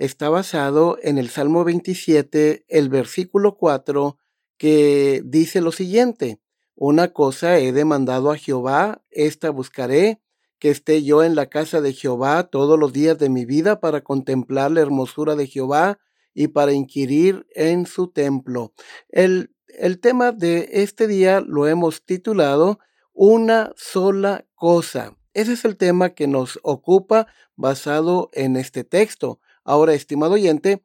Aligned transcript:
está 0.00 0.30
basado 0.30 0.96
en 1.02 1.18
el 1.18 1.28
Salmo 1.28 1.62
27, 1.62 2.64
el 2.68 2.88
versículo 2.88 3.58
4, 3.58 4.16
que 4.56 5.20
dice 5.26 5.60
lo 5.60 5.72
siguiente, 5.72 6.40
Una 6.74 7.12
cosa 7.12 7.58
he 7.58 7.72
demandado 7.72 8.30
a 8.30 8.38
Jehová, 8.38 9.02
esta 9.10 9.50
buscaré, 9.50 10.22
que 10.58 10.70
esté 10.70 11.02
yo 11.02 11.22
en 11.22 11.34
la 11.34 11.50
casa 11.50 11.82
de 11.82 11.92
Jehová 11.92 12.44
todos 12.44 12.78
los 12.78 12.94
días 12.94 13.18
de 13.18 13.28
mi 13.28 13.44
vida 13.44 13.80
para 13.80 14.00
contemplar 14.00 14.70
la 14.70 14.80
hermosura 14.80 15.36
de 15.36 15.46
Jehová 15.46 15.98
y 16.32 16.48
para 16.48 16.72
inquirir 16.72 17.46
en 17.54 17.84
su 17.84 18.08
templo. 18.08 18.72
El, 19.10 19.54
el 19.66 20.00
tema 20.00 20.32
de 20.32 20.70
este 20.72 21.08
día 21.08 21.42
lo 21.42 21.66
hemos 21.66 22.06
titulado 22.06 22.78
Una 23.12 23.72
sola 23.76 24.46
cosa. 24.54 25.14
Ese 25.34 25.52
es 25.52 25.66
el 25.66 25.76
tema 25.76 26.10
que 26.10 26.26
nos 26.26 26.58
ocupa 26.62 27.26
basado 27.54 28.30
en 28.32 28.56
este 28.56 28.82
texto. 28.82 29.40
Ahora, 29.64 29.94
estimado 29.94 30.34
oyente, 30.34 30.84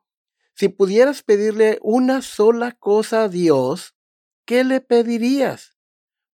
si 0.54 0.70
pudieras 0.70 1.24
pedirle 1.24 1.80
una 1.82 2.22
sola 2.22 2.72
cosa 2.72 3.24
a 3.24 3.30
Dios, 3.30 3.96
¿qué 4.46 4.64
le 4.64 4.82
pedirías? 4.82 5.76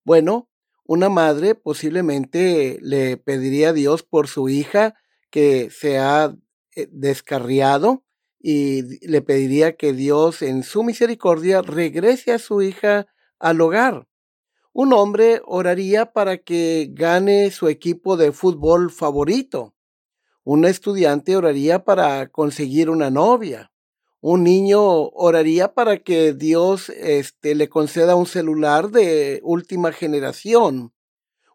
Bueno, 0.03 0.49
una 0.85 1.09
madre 1.09 1.55
posiblemente 1.55 2.77
le 2.81 3.17
pediría 3.17 3.69
a 3.69 3.73
Dios 3.73 4.03
por 4.03 4.27
su 4.27 4.49
hija 4.49 4.95
que 5.29 5.69
se 5.71 5.97
ha 5.97 6.35
eh, 6.75 6.87
descarriado 6.91 8.03
y 8.39 9.05
le 9.07 9.21
pediría 9.21 9.75
que 9.77 9.93
Dios 9.93 10.41
en 10.41 10.63
su 10.63 10.83
misericordia 10.83 11.61
regrese 11.61 12.33
a 12.33 12.39
su 12.39 12.61
hija 12.61 13.07
al 13.39 13.61
hogar. 13.61 14.07
Un 14.73 14.93
hombre 14.93 15.41
oraría 15.45 16.13
para 16.13 16.37
que 16.37 16.89
gane 16.91 17.51
su 17.51 17.67
equipo 17.67 18.17
de 18.17 18.31
fútbol 18.31 18.89
favorito. 18.91 19.75
Un 20.43 20.65
estudiante 20.65 21.35
oraría 21.35 21.83
para 21.83 22.27
conseguir 22.29 22.89
una 22.89 23.11
novia. 23.11 23.71
Un 24.21 24.43
niño 24.43 24.81
oraría 25.09 25.73
para 25.73 25.97
que 25.97 26.33
Dios 26.33 26.89
este, 26.89 27.53
le 27.53 27.69
conceda 27.69 28.15
un 28.15 28.25
celular 28.25 28.89
de 28.89 29.39
última 29.43 29.91
generación. 29.91 30.93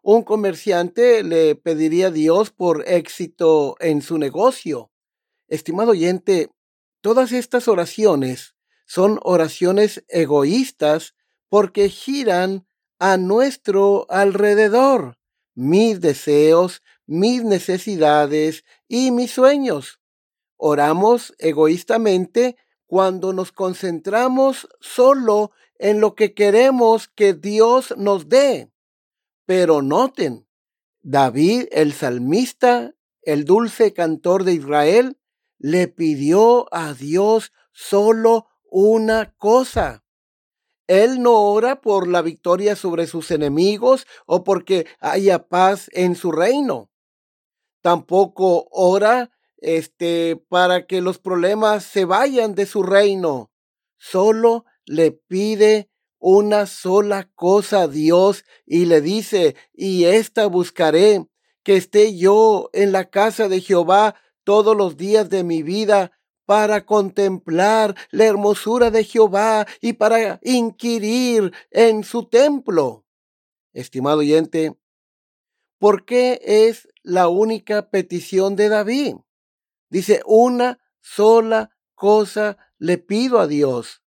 Un 0.01 0.23
comerciante 0.23 1.21
le 1.23 1.55
pediría 1.55 2.07
a 2.07 2.11
Dios 2.11 2.49
por 2.49 2.87
éxito 2.87 3.75
en 3.81 4.01
su 4.01 4.17
negocio. 4.17 4.89
Estimado 5.49 5.91
oyente, 5.91 6.49
todas 7.01 7.33
estas 7.33 7.67
oraciones 7.67 8.55
son 8.85 9.19
oraciones 9.23 10.05
egoístas 10.07 11.13
porque 11.49 11.89
giran 11.89 12.65
a 12.99 13.17
nuestro 13.17 14.05
alrededor. 14.09 15.17
Mis 15.55 15.99
deseos, 15.99 16.83
mis 17.05 17.43
necesidades 17.43 18.63
y 18.87 19.11
mis 19.11 19.31
sueños. 19.31 19.99
Oramos 20.55 21.35
egoístamente 21.37 22.57
cuando 22.85 23.33
nos 23.33 23.51
concentramos 23.51 24.67
solo 24.79 25.51
en 25.77 25.99
lo 25.99 26.15
que 26.15 26.33
queremos 26.33 27.07
que 27.07 27.33
Dios 27.33 27.93
nos 27.97 28.29
dé. 28.29 28.71
Pero 29.45 29.81
noten, 29.81 30.47
David, 31.01 31.65
el 31.71 31.93
salmista, 31.93 32.95
el 33.21 33.45
dulce 33.45 33.93
cantor 33.93 34.43
de 34.43 34.53
Israel, 34.53 35.19
le 35.59 35.87
pidió 35.87 36.73
a 36.73 36.93
Dios 36.93 37.51
solo 37.71 38.47
una 38.63 39.33
cosa. 39.37 40.03
Él 40.87 41.21
no 41.21 41.33
ora 41.33 41.81
por 41.81 42.07
la 42.07 42.21
victoria 42.21 42.75
sobre 42.75 43.07
sus 43.07 43.29
enemigos 43.31 44.07
o 44.25 44.43
porque 44.43 44.87
haya 44.99 45.47
paz 45.47 45.89
en 45.93 46.15
su 46.15 46.31
reino 46.31 46.89
tampoco 47.87 48.67
ora 48.71 49.31
este 49.59 50.35
para 50.35 50.85
que 50.87 50.99
los 50.99 51.19
problemas 51.19 51.85
se 51.85 52.03
vayan 52.03 52.53
de 52.53 52.65
su 52.65 52.83
reino. 52.83 53.49
Solo 53.95 54.65
le 54.85 55.13
pide 55.13 55.89
una 56.19 56.65
sola 56.65 57.31
cosa 57.33 57.83
a 57.83 57.87
Dios 57.87 58.43
y 58.65 58.87
le 58.87 58.99
dice, 58.99 59.55
y 59.73 60.03
esta 60.03 60.47
buscaré, 60.47 61.29
que 61.63 61.77
esté 61.77 62.17
yo 62.17 62.69
en 62.73 62.91
la 62.91 63.09
casa 63.09 63.47
de 63.47 63.61
Jehová 63.61 64.15
todos 64.43 64.75
los 64.75 64.97
días 64.97 65.29
de 65.29 65.45
mi 65.45 65.63
vida 65.63 66.11
para 66.45 66.85
contemplar 66.85 67.95
la 68.11 68.25
hermosura 68.25 68.91
de 68.91 69.05
Jehová 69.05 69.65
y 69.79 69.93
para 69.93 70.41
inquirir 70.43 71.53
en 71.71 72.03
su 72.03 72.25
templo. 72.25 73.05
Estimado 73.71 74.17
oyente, 74.17 74.75
¿por 75.79 76.03
qué 76.03 76.41
es 76.43 76.89
la 77.07 77.29
única 77.29 77.89
petición 77.89 78.57
de 78.57 78.67
David. 78.67 79.15
Dice, 79.89 80.21
una 80.25 80.79
sola 80.99 81.71
cosa 81.95 82.57
le 82.77 82.97
pido 82.97 83.39
a 83.39 83.47
Dios. 83.47 84.03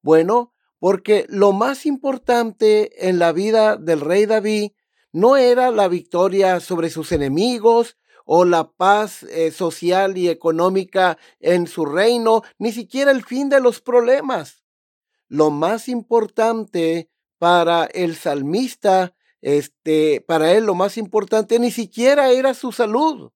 Bueno, 0.00 0.54
porque 0.78 1.26
lo 1.28 1.52
más 1.52 1.84
importante 1.84 3.08
en 3.08 3.18
la 3.18 3.32
vida 3.32 3.76
del 3.76 4.00
rey 4.00 4.24
David 4.24 4.72
no 5.12 5.36
era 5.36 5.70
la 5.70 5.86
victoria 5.88 6.60
sobre 6.60 6.88
sus 6.88 7.12
enemigos 7.12 7.98
o 8.24 8.46
la 8.46 8.72
paz 8.72 9.22
eh, 9.24 9.50
social 9.50 10.16
y 10.16 10.30
económica 10.30 11.18
en 11.40 11.66
su 11.66 11.84
reino, 11.84 12.42
ni 12.58 12.72
siquiera 12.72 13.10
el 13.10 13.22
fin 13.22 13.50
de 13.50 13.60
los 13.60 13.82
problemas. 13.82 14.64
Lo 15.28 15.50
más 15.50 15.88
importante 15.88 17.10
para 17.38 17.84
el 17.84 18.16
salmista 18.16 19.14
este, 19.40 20.20
para 20.20 20.52
él 20.52 20.64
lo 20.64 20.74
más 20.74 20.96
importante 20.96 21.58
ni 21.58 21.70
siquiera 21.70 22.30
era 22.30 22.54
su 22.54 22.72
salud, 22.72 23.32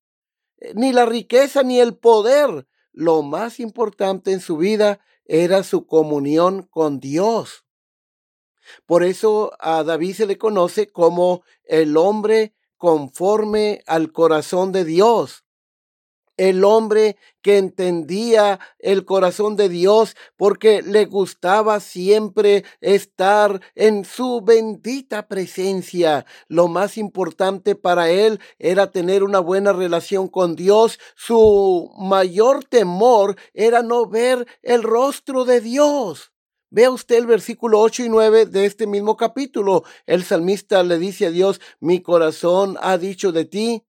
eh, 0.58 0.72
ni 0.74 0.92
la 0.92 1.06
riqueza, 1.06 1.62
ni 1.62 1.80
el 1.80 1.96
poder. 1.96 2.66
Lo 2.92 3.22
más 3.22 3.58
importante 3.60 4.32
en 4.32 4.40
su 4.40 4.56
vida 4.56 5.00
era 5.24 5.62
su 5.62 5.86
comunión 5.86 6.62
con 6.62 7.00
Dios. 7.00 7.64
Por 8.86 9.02
eso 9.02 9.52
a 9.58 9.82
David 9.82 10.14
se 10.14 10.26
le 10.26 10.38
conoce 10.38 10.90
como 10.90 11.42
el 11.64 11.96
hombre 11.96 12.54
conforme 12.76 13.82
al 13.86 14.12
corazón 14.12 14.72
de 14.72 14.84
Dios 14.84 15.43
el 16.36 16.64
hombre 16.64 17.16
que 17.42 17.58
entendía 17.58 18.58
el 18.78 19.04
corazón 19.04 19.56
de 19.56 19.68
Dios 19.68 20.16
porque 20.36 20.82
le 20.82 21.04
gustaba 21.04 21.80
siempre 21.80 22.64
estar 22.80 23.60
en 23.74 24.04
su 24.04 24.40
bendita 24.40 25.28
presencia. 25.28 26.26
Lo 26.48 26.68
más 26.68 26.96
importante 26.98 27.74
para 27.74 28.10
él 28.10 28.40
era 28.58 28.90
tener 28.90 29.22
una 29.22 29.40
buena 29.40 29.72
relación 29.72 30.28
con 30.28 30.56
Dios. 30.56 30.98
Su 31.16 31.92
mayor 31.98 32.64
temor 32.64 33.36
era 33.52 33.82
no 33.82 34.06
ver 34.06 34.46
el 34.62 34.82
rostro 34.82 35.44
de 35.44 35.60
Dios. 35.60 36.32
Vea 36.70 36.90
usted 36.90 37.18
el 37.18 37.26
versículo 37.26 37.78
8 37.78 38.02
y 38.02 38.08
9 38.08 38.46
de 38.46 38.64
este 38.64 38.88
mismo 38.88 39.16
capítulo. 39.16 39.84
El 40.06 40.24
salmista 40.24 40.82
le 40.82 40.98
dice 40.98 41.26
a 41.26 41.30
Dios, 41.30 41.60
mi 41.78 42.02
corazón 42.02 42.76
ha 42.80 42.98
dicho 42.98 43.30
de 43.30 43.44
ti, 43.44 43.84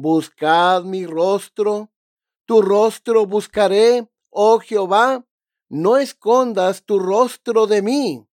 buscad 0.00 0.84
mi 0.84 1.06
rostro. 1.06 1.90
Tu 2.46 2.62
rostro 2.62 3.26
buscaré, 3.26 4.08
oh 4.30 4.58
Jehová, 4.58 5.26
no 5.68 5.98
escondas 5.98 6.82
tu 6.84 6.98
rostro 6.98 7.66
de 7.66 7.82
mí, 7.82 8.26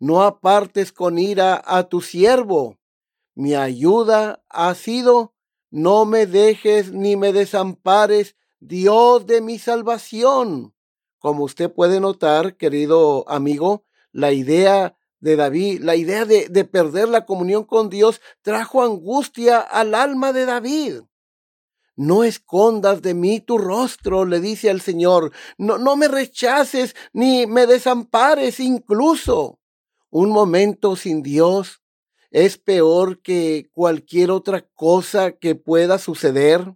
no 0.00 0.22
apartes 0.22 0.92
con 0.92 1.18
ira 1.18 1.62
a 1.64 1.84
tu 1.84 2.00
siervo. 2.00 2.78
Mi 3.34 3.54
ayuda 3.54 4.42
ha 4.48 4.74
sido, 4.74 5.34
no 5.70 6.04
me 6.04 6.26
dejes 6.26 6.92
ni 6.92 7.16
me 7.16 7.32
desampares, 7.32 8.34
Dios 8.58 9.26
de 9.26 9.40
mi 9.40 9.58
salvación. 9.58 10.74
Como 11.18 11.44
usted 11.44 11.72
puede 11.72 12.00
notar, 12.00 12.56
querido 12.56 13.24
amigo, 13.28 13.84
la 14.10 14.32
idea 14.32 14.96
de 15.20 15.36
David, 15.36 15.82
la 15.82 15.94
idea 15.94 16.24
de, 16.24 16.48
de 16.48 16.64
perder 16.64 17.08
la 17.08 17.24
comunión 17.24 17.64
con 17.64 17.88
Dios, 17.88 18.20
trajo 18.42 18.82
angustia 18.82 19.60
al 19.60 19.94
alma 19.94 20.32
de 20.32 20.46
David. 20.46 21.02
No 22.00 22.24
escondas 22.24 23.02
de 23.02 23.12
mí 23.12 23.40
tu 23.40 23.58
rostro, 23.58 24.24
le 24.24 24.40
dice 24.40 24.70
al 24.70 24.80
Señor. 24.80 25.32
No, 25.58 25.76
no 25.76 25.96
me 25.96 26.08
rechaces 26.08 26.96
ni 27.12 27.46
me 27.46 27.66
desampares 27.66 28.58
incluso. 28.58 29.60
Un 30.08 30.30
momento 30.30 30.96
sin 30.96 31.22
Dios 31.22 31.82
es 32.30 32.56
peor 32.56 33.20
que 33.20 33.68
cualquier 33.74 34.30
otra 34.30 34.66
cosa 34.74 35.32
que 35.32 35.56
pueda 35.56 35.98
suceder. 35.98 36.74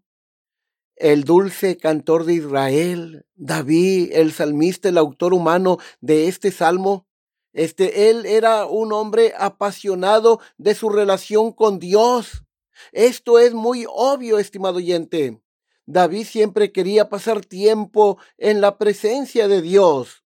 El 0.95 1.25
dulce 1.25 1.79
cantor 1.79 2.27
de 2.27 2.35
Israel, 2.35 3.25
David, 3.35 4.11
el 4.13 4.31
salmista, 4.31 4.91
el 4.91 4.99
autor 4.99 5.33
humano 5.33 5.79
de 6.03 6.29
este 6.29 6.53
salmo, 6.53 7.07
este, 7.55 8.11
él 8.11 8.27
era 8.27 8.67
un 8.67 8.93
hombre 8.93 9.33
apasionado 9.39 10.39
de 10.59 10.75
su 10.75 10.91
relación 10.91 11.51
con 11.53 11.79
Dios. 11.79 12.44
Esto 12.93 13.39
es 13.39 13.55
muy 13.55 13.87
obvio, 13.89 14.39
estimado 14.39 14.77
oyente. 14.77 15.41
David 15.87 16.25
siempre 16.25 16.73
quería 16.73 17.09
pasar 17.09 17.45
tiempo 17.45 18.19
en 18.39 18.61
la 18.61 18.79
presencia 18.79 19.49
de 19.49 19.61
Dios. 19.61 20.25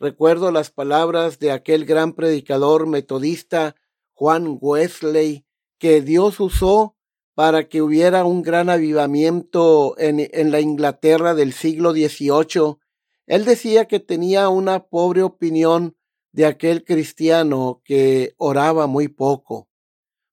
Recuerdo 0.00 0.50
las 0.50 0.70
palabras 0.70 1.38
de 1.38 1.50
aquel 1.50 1.84
gran 1.84 2.12
predicador 2.12 2.86
metodista 2.86 3.74
Juan 4.14 4.58
Wesley 4.60 5.44
que 5.78 6.00
Dios 6.00 6.40
usó 6.40 6.96
para 7.34 7.68
que 7.68 7.82
hubiera 7.82 8.24
un 8.24 8.42
gran 8.42 8.68
avivamiento 8.68 9.96
en, 9.98 10.28
en 10.32 10.50
la 10.50 10.60
Inglaterra 10.60 11.34
del 11.34 11.52
siglo 11.52 11.92
XVIII. 11.92 12.78
Él 13.26 13.44
decía 13.44 13.84
que 13.84 14.00
tenía 14.00 14.48
una 14.48 14.88
pobre 14.88 15.22
opinión 15.22 15.96
de 16.32 16.46
aquel 16.46 16.84
cristiano 16.84 17.80
que 17.84 18.34
oraba 18.38 18.88
muy 18.88 19.06
poco. 19.06 19.67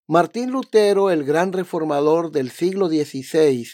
Martín 0.08 0.52
Lutero, 0.52 1.10
el 1.10 1.24
gran 1.24 1.52
reformador 1.52 2.32
del 2.32 2.52
siglo 2.52 2.88
XVI, 2.88 3.68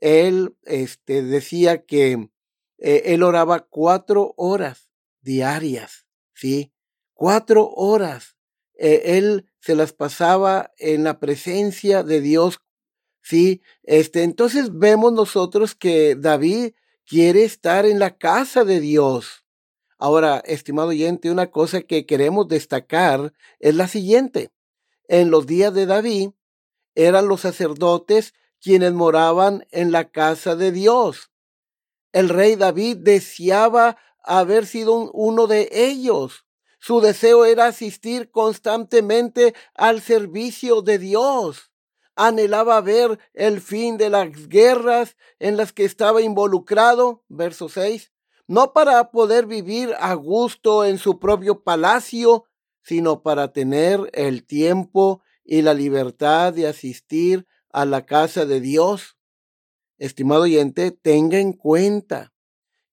él 0.00 0.56
este, 0.64 1.22
decía 1.22 1.84
que 1.84 2.30
eh, 2.78 3.02
él 3.06 3.22
oraba 3.22 3.60
cuatro 3.60 4.34
horas 4.36 4.90
diarias, 5.20 6.06
¿sí? 6.34 6.72
Cuatro 7.14 7.68
horas. 7.68 8.36
Eh, 8.78 9.18
él 9.18 9.48
se 9.60 9.76
las 9.76 9.92
pasaba 9.92 10.72
en 10.78 11.04
la 11.04 11.20
presencia 11.20 12.02
de 12.02 12.20
Dios, 12.20 12.60
¿sí? 13.22 13.62
Este, 13.84 14.24
entonces 14.24 14.76
vemos 14.76 15.12
nosotros 15.12 15.76
que 15.76 16.16
David 16.16 16.72
quiere 17.06 17.44
estar 17.44 17.86
en 17.86 17.98
la 17.98 18.16
casa 18.16 18.64
de 18.64 18.80
Dios. 18.80 19.44
Ahora, 19.98 20.38
estimado 20.46 20.88
oyente, 20.88 21.30
una 21.30 21.50
cosa 21.50 21.82
que 21.82 22.06
queremos 22.06 22.48
destacar 22.48 23.34
es 23.58 23.74
la 23.74 23.86
siguiente. 23.86 24.50
En 25.10 25.32
los 25.32 25.44
días 25.44 25.74
de 25.74 25.86
David 25.86 26.30
eran 26.94 27.26
los 27.26 27.40
sacerdotes 27.40 28.32
quienes 28.60 28.92
moraban 28.92 29.66
en 29.72 29.90
la 29.90 30.12
casa 30.12 30.54
de 30.54 30.70
Dios. 30.70 31.32
El 32.12 32.28
rey 32.28 32.54
David 32.54 32.98
deseaba 32.98 33.96
haber 34.22 34.66
sido 34.66 35.10
uno 35.10 35.48
de 35.48 35.68
ellos. 35.72 36.46
Su 36.78 37.00
deseo 37.00 37.44
era 37.44 37.66
asistir 37.66 38.30
constantemente 38.30 39.52
al 39.74 40.00
servicio 40.00 40.80
de 40.80 40.98
Dios. 40.98 41.72
Anhelaba 42.14 42.80
ver 42.80 43.18
el 43.34 43.60
fin 43.60 43.96
de 43.96 44.10
las 44.10 44.48
guerras 44.48 45.16
en 45.40 45.56
las 45.56 45.72
que 45.72 45.84
estaba 45.84 46.22
involucrado. 46.22 47.24
Verso 47.28 47.68
6 47.68 48.12
no 48.50 48.72
para 48.72 49.12
poder 49.12 49.46
vivir 49.46 49.94
a 50.00 50.12
gusto 50.14 50.84
en 50.84 50.98
su 50.98 51.20
propio 51.20 51.62
palacio, 51.62 52.46
sino 52.82 53.22
para 53.22 53.52
tener 53.52 54.10
el 54.12 54.44
tiempo 54.44 55.22
y 55.44 55.62
la 55.62 55.74
libertad 55.74 56.52
de 56.52 56.66
asistir 56.66 57.46
a 57.72 57.84
la 57.84 58.06
casa 58.06 58.46
de 58.46 58.60
Dios. 58.60 59.16
Estimado 59.98 60.42
oyente, 60.42 60.90
tenga 60.90 61.38
en 61.38 61.52
cuenta 61.52 62.32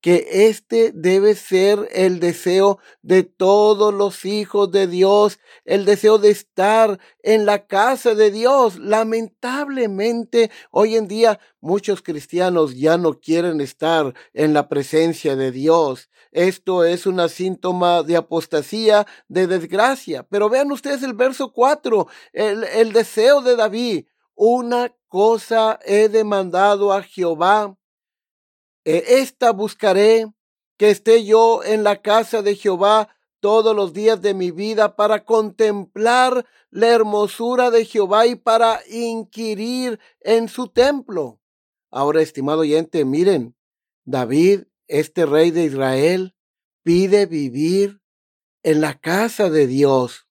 que 0.02 0.48
este 0.48 0.92
debe 0.94 1.36
ser 1.36 1.88
el 1.92 2.20
deseo 2.20 2.80
de 3.02 3.24
todos 3.24 3.94
los 3.94 4.26
hijos 4.26 4.72
de 4.72 4.88
Dios, 4.88 5.40
el 5.66 5.86
deseo 5.86 6.18
de 6.20 6.30
estar 6.30 7.00
en 7.24 7.46
la 7.46 7.66
casa 7.66 8.14
de 8.14 8.32
Dios. 8.32 8.78
Lamentablemente, 8.80 10.52
hoy 10.72 10.96
en 10.96 11.08
día 11.08 11.40
muchos 11.62 12.02
cristianos 12.02 12.76
ya 12.76 12.98
no 12.98 13.20
quieren 13.20 13.60
estar 13.60 14.14
en 14.34 14.54
la 14.54 14.70
presencia 14.70 15.36
de 15.36 15.52
Dios. 15.52 16.10
Esto 16.32 16.84
es 16.84 17.06
una 17.06 17.30
síntoma 17.30 18.04
de 18.04 18.18
apostasía, 18.18 19.08
de 19.28 19.48
desgracia. 19.48 20.24
Pero 20.24 20.50
vean 20.50 20.72
ustedes 20.72 21.02
el 21.04 21.14
verso 21.14 21.52
4, 21.52 22.08
el, 22.34 22.64
el 22.64 22.94
deseo 22.94 23.42
de 23.42 23.56
David. 23.56 24.06
Una 24.36 24.94
cosa 25.08 25.80
he 25.84 26.10
demandado 26.10 26.94
a 26.94 27.02
Jehová 27.02 27.77
esta 28.88 29.52
buscaré, 29.52 30.32
que 30.78 30.90
esté 30.90 31.26
yo 31.26 31.64
en 31.64 31.84
la 31.84 32.02
casa 32.02 32.42
de 32.42 32.56
Jehová 32.56 33.10
todos 33.40 33.76
los 33.76 33.94
días 33.94 34.22
de 34.22 34.34
mi 34.34 34.52
vida 34.52 34.96
para 34.96 35.26
contemplar 35.26 36.46
la 36.70 36.88
hermosura 36.88 37.70
de 37.72 37.86
Jehová 37.86 38.28
y 38.28 38.36
para 38.36 38.82
inquirir 38.90 40.00
en 40.22 40.48
su 40.50 40.68
templo. 40.68 41.40
Ahora, 41.90 42.22
estimado 42.22 42.62
oyente, 42.62 43.06
miren, 43.06 43.56
David, 44.06 44.64
este 44.88 45.26
rey 45.26 45.52
de 45.52 45.66
Israel, 45.66 46.36
pide 46.84 47.26
vivir 47.26 48.02
en 48.64 48.82
la 48.82 49.00
casa 49.00 49.50
de 49.50 49.68
Dios, 49.68 50.28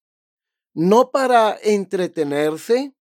no 0.73 1.11
para 1.11 1.56
entretenerse, 1.62 2.94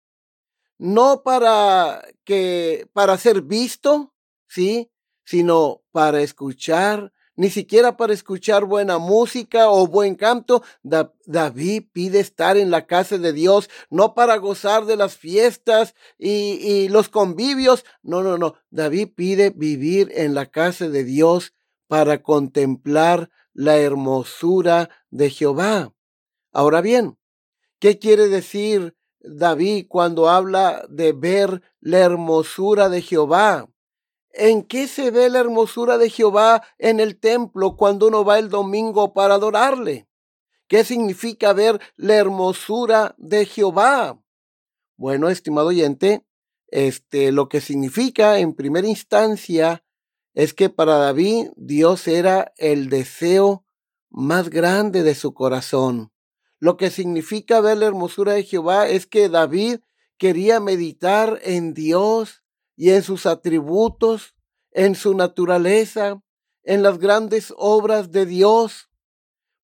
no 0.78 1.22
para 1.22 2.02
que 2.24 2.88
para 2.92 3.16
ser 3.18 3.42
visto, 3.42 4.14
¿sí? 4.48 4.91
Sino 5.24 5.82
para 5.92 6.20
escuchar, 6.20 7.12
ni 7.34 7.50
siquiera 7.50 7.96
para 7.96 8.12
escuchar 8.12 8.64
buena 8.64 8.98
música 8.98 9.70
o 9.70 9.86
buen 9.86 10.14
canto. 10.14 10.62
David 10.82 11.84
pide 11.92 12.20
estar 12.20 12.56
en 12.56 12.70
la 12.70 12.86
casa 12.86 13.18
de 13.18 13.32
Dios, 13.32 13.70
no 13.90 14.14
para 14.14 14.36
gozar 14.36 14.84
de 14.84 14.96
las 14.96 15.16
fiestas 15.16 15.94
y, 16.18 16.30
y 16.60 16.88
los 16.88 17.08
convivios. 17.08 17.84
No, 18.02 18.22
no, 18.22 18.36
no. 18.36 18.54
David 18.70 19.08
pide 19.14 19.50
vivir 19.50 20.12
en 20.14 20.34
la 20.34 20.46
casa 20.46 20.88
de 20.88 21.04
Dios 21.04 21.54
para 21.88 22.22
contemplar 22.22 23.30
la 23.54 23.76
hermosura 23.78 24.90
de 25.10 25.30
Jehová. 25.30 25.92
Ahora 26.52 26.80
bien, 26.80 27.18
¿qué 27.78 27.98
quiere 27.98 28.28
decir 28.28 28.94
David 29.20 29.86
cuando 29.88 30.28
habla 30.28 30.86
de 30.88 31.12
ver 31.12 31.62
la 31.80 31.98
hermosura 31.98 32.88
de 32.88 33.02
Jehová? 33.02 33.71
¿En 34.32 34.62
qué 34.62 34.88
se 34.88 35.10
ve 35.10 35.28
la 35.28 35.40
hermosura 35.40 35.98
de 35.98 36.08
Jehová 36.08 36.62
en 36.78 37.00
el 37.00 37.18
templo 37.18 37.76
cuando 37.76 38.08
uno 38.08 38.24
va 38.24 38.38
el 38.38 38.48
domingo 38.48 39.12
para 39.12 39.34
adorarle? 39.34 40.08
¿Qué 40.68 40.84
significa 40.84 41.52
ver 41.52 41.80
la 41.96 42.14
hermosura 42.14 43.14
de 43.18 43.44
Jehová? 43.44 44.22
Bueno, 44.96 45.28
estimado 45.28 45.68
oyente, 45.68 46.24
este, 46.68 47.30
lo 47.30 47.50
que 47.50 47.60
significa 47.60 48.38
en 48.38 48.54
primera 48.54 48.88
instancia 48.88 49.84
es 50.32 50.54
que 50.54 50.70
para 50.70 50.96
David 50.96 51.48
Dios 51.56 52.08
era 52.08 52.54
el 52.56 52.88
deseo 52.88 53.66
más 54.08 54.48
grande 54.48 55.02
de 55.02 55.14
su 55.14 55.34
corazón. 55.34 56.10
Lo 56.58 56.78
que 56.78 56.90
significa 56.90 57.60
ver 57.60 57.76
la 57.76 57.86
hermosura 57.86 58.32
de 58.32 58.44
Jehová 58.44 58.88
es 58.88 59.06
que 59.06 59.28
David 59.28 59.80
quería 60.16 60.60
meditar 60.60 61.38
en 61.42 61.74
Dios 61.74 62.41
y 62.76 62.90
en 62.90 63.02
sus 63.02 63.26
atributos, 63.26 64.34
en 64.70 64.94
su 64.94 65.14
naturaleza, 65.14 66.22
en 66.62 66.82
las 66.82 66.98
grandes 66.98 67.52
obras 67.56 68.10
de 68.10 68.26
Dios. 68.26 68.90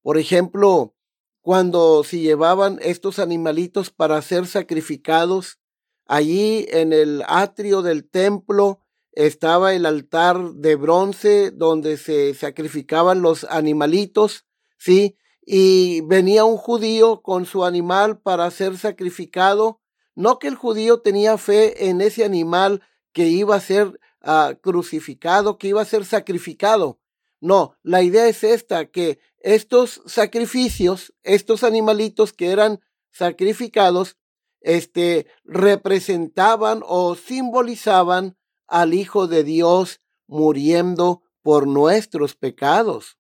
Por 0.03 0.19
ejemplo, 0.19 0.95
cuando 1.41 2.05
se 2.05 2.19
llevaban 2.19 2.79
estos 2.83 3.19
animalitos 3.19 3.91
para 3.91 4.21
ser 4.23 4.47
sacrificados, 4.47 5.59
allí 6.07 6.67
en 6.71 6.93
el 6.93 7.23
atrio 7.27 7.83
del 7.83 8.09
templo 8.09 8.81
estaba 9.13 9.75
el 9.75 9.87
altar 9.87 10.53
de 10.55 10.77
bronce 10.77 11.51
donde 11.51 11.97
se 11.97 12.35
sacrificaban 12.35 13.23
los 13.23 13.45
animalitos, 13.45 14.47
¿sí? 14.79 15.17
Y 15.45 16.03
venía 16.03 16.45
un 16.45 16.57
judío 16.57 17.23
con 17.23 17.47
su 17.47 17.65
animal 17.65 18.21
para 18.21 18.51
ser 18.51 18.77
sacrificado. 18.77 19.81
No 20.15 20.39
que 20.39 20.49
el 20.49 20.55
judío 20.55 21.01
tenía 21.01 21.39
fe 21.39 21.89
en 21.89 22.01
ese 22.01 22.25
animal 22.25 22.83
que 23.19 23.27
iba 23.27 23.57
a 23.57 23.61
ser 23.61 23.99
ah, 24.23 24.55
crucificado, 24.63 25.59
que 25.59 25.67
iba 25.67 25.83
a 25.83 25.85
ser 25.85 26.05
sacrificado. 26.05 27.01
No, 27.41 27.75
la 27.83 28.01
idea 28.05 28.29
es 28.29 28.45
esta, 28.45 28.93
que 28.93 29.19
estos 29.41 30.03
sacrificios, 30.07 31.13
estos 31.25 31.65
animalitos 31.65 32.33
que 32.33 32.53
eran 32.53 32.79
sacrificados, 33.11 34.19
este, 34.61 35.27
representaban 35.43 36.85
o 36.87 37.17
simbolizaban 37.17 38.37
al 38.69 38.95
Hijo 38.95 39.27
de 39.27 39.43
Dios 39.43 40.01
muriendo 40.29 41.25
por 41.43 41.67
nuestros 41.67 42.37
pecados. 42.37 43.19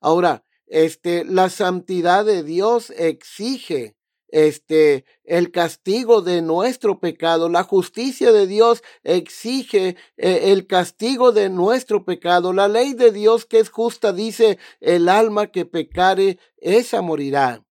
Ahora, 0.00 0.44
este, 0.68 1.24
la 1.24 1.50
santidad 1.50 2.24
de 2.24 2.44
Dios 2.44 2.90
exige 2.90 3.96
este, 4.32 5.04
el 5.24 5.52
castigo 5.52 6.22
de 6.22 6.42
nuestro 6.42 6.98
pecado. 6.98 7.48
La 7.48 7.62
justicia 7.62 8.32
de 8.32 8.48
Dios 8.48 8.82
exige 9.04 9.96
eh, 10.16 10.52
el 10.52 10.66
castigo 10.66 11.30
de 11.30 11.50
nuestro 11.50 12.04
pecado. 12.04 12.52
La 12.52 12.66
ley 12.66 12.94
de 12.94 13.12
Dios 13.12 13.44
que 13.44 13.60
es 13.60 13.68
justa 13.68 14.12
dice, 14.12 14.58
el 14.80 15.08
alma 15.08 15.48
que 15.48 15.66
pecare, 15.66 16.38
esa 16.56 17.02
morirá. 17.02 17.64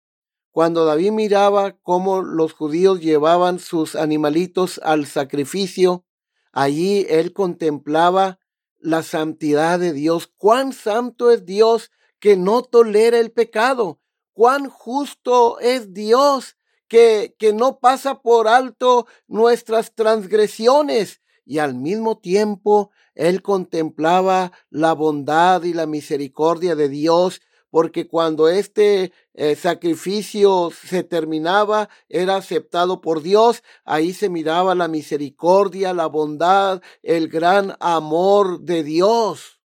Cuando 0.53 0.85
David 0.85 1.13
miraba 1.13 1.79
cómo 1.83 2.23
los 2.23 2.53
judíos 2.53 3.01
llevaban 3.01 3.59
sus 3.59 3.97
animalitos 3.97 4.81
al 4.85 5.07
sacrificio, 5.07 6.05
allí 6.53 7.07
él 7.09 7.33
contemplaba 7.33 8.39
la 8.79 9.03
santidad 9.03 9.79
de 9.79 9.93
Dios. 9.93 10.31
Cuán 10.37 10.73
santo 10.73 11.31
es 11.31 11.47
Dios 11.47 11.91
que 12.19 12.37
no 12.37 12.63
tolera 12.63 13.19
el 13.19 13.31
pecado 13.31 14.00
cuán 14.41 14.71
justo 14.71 15.61
es 15.61 15.93
Dios 15.93 16.57
que, 16.89 17.37
que 17.39 17.53
no 17.53 17.79
pasa 17.79 18.23
por 18.23 18.49
alto 18.49 19.07
nuestras 19.29 19.95
transgresiones. 19.95 21.21
Y 21.45 21.59
al 21.59 21.75
mismo 21.75 22.17
tiempo 22.17 22.91
él 23.15 23.43
contemplaba 23.43 24.53
la 24.71 24.95
bondad 24.95 25.63
y 25.65 25.75
la 25.75 25.85
misericordia 25.85 26.75
de 26.75 26.89
Dios 26.89 27.43
porque 27.69 28.09
cuando 28.09 28.49
este 28.49 29.13
eh, 29.35 29.57
sacrificio 29.57 30.71
se 30.71 31.03
terminaba, 31.03 31.91
era 32.09 32.37
aceptado 32.37 33.03
por 33.03 33.21
Dios, 33.21 33.63
ahí 33.85 34.15
se 34.15 34.31
miraba 34.31 34.75
la 34.75 34.89
misericordia, 34.89 35.93
la 35.93 36.07
bondad, 36.07 36.81
el 37.03 37.29
gran 37.29 37.77
amor 37.79 38.61
de 38.63 38.85
Dios 38.85 39.60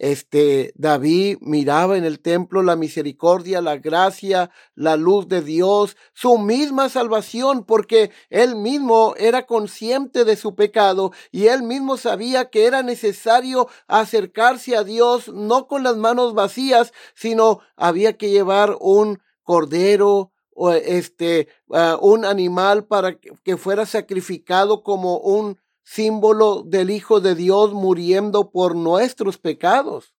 este 0.00 0.72
David 0.76 1.36
miraba 1.42 1.98
en 1.98 2.04
el 2.04 2.20
templo 2.20 2.62
la 2.62 2.74
misericordia, 2.74 3.60
la 3.60 3.76
gracia, 3.76 4.50
la 4.74 4.96
luz 4.96 5.28
de 5.28 5.42
Dios, 5.42 5.94
su 6.14 6.38
misma 6.38 6.88
salvación, 6.88 7.64
porque 7.64 8.10
él 8.30 8.56
mismo 8.56 9.14
era 9.18 9.44
consciente 9.44 10.24
de 10.24 10.36
su 10.36 10.54
pecado 10.54 11.12
y 11.30 11.48
él 11.48 11.62
mismo 11.62 11.98
sabía 11.98 12.48
que 12.48 12.64
era 12.64 12.82
necesario 12.82 13.68
acercarse 13.88 14.74
a 14.74 14.84
Dios 14.84 15.28
no 15.28 15.68
con 15.68 15.82
las 15.82 15.98
manos 15.98 16.32
vacías, 16.32 16.94
sino 17.14 17.60
había 17.76 18.16
que 18.16 18.30
llevar 18.30 18.78
un 18.80 19.20
cordero 19.42 20.32
o 20.54 20.72
este 20.72 21.48
ah, 21.74 21.98
un 22.00 22.24
animal 22.24 22.86
para 22.86 23.18
que 23.18 23.56
fuera 23.58 23.84
sacrificado 23.84 24.82
como 24.82 25.18
un 25.18 25.58
símbolo 25.90 26.62
del 26.64 26.88
Hijo 26.88 27.20
de 27.20 27.34
Dios 27.34 27.72
muriendo 27.72 28.52
por 28.52 28.76
nuestros 28.76 29.38
pecados. 29.38 30.14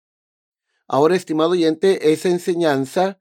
Ahora, 0.86 1.16
estimado 1.16 1.52
oyente, 1.52 2.12
esa 2.12 2.28
enseñanza 2.28 3.18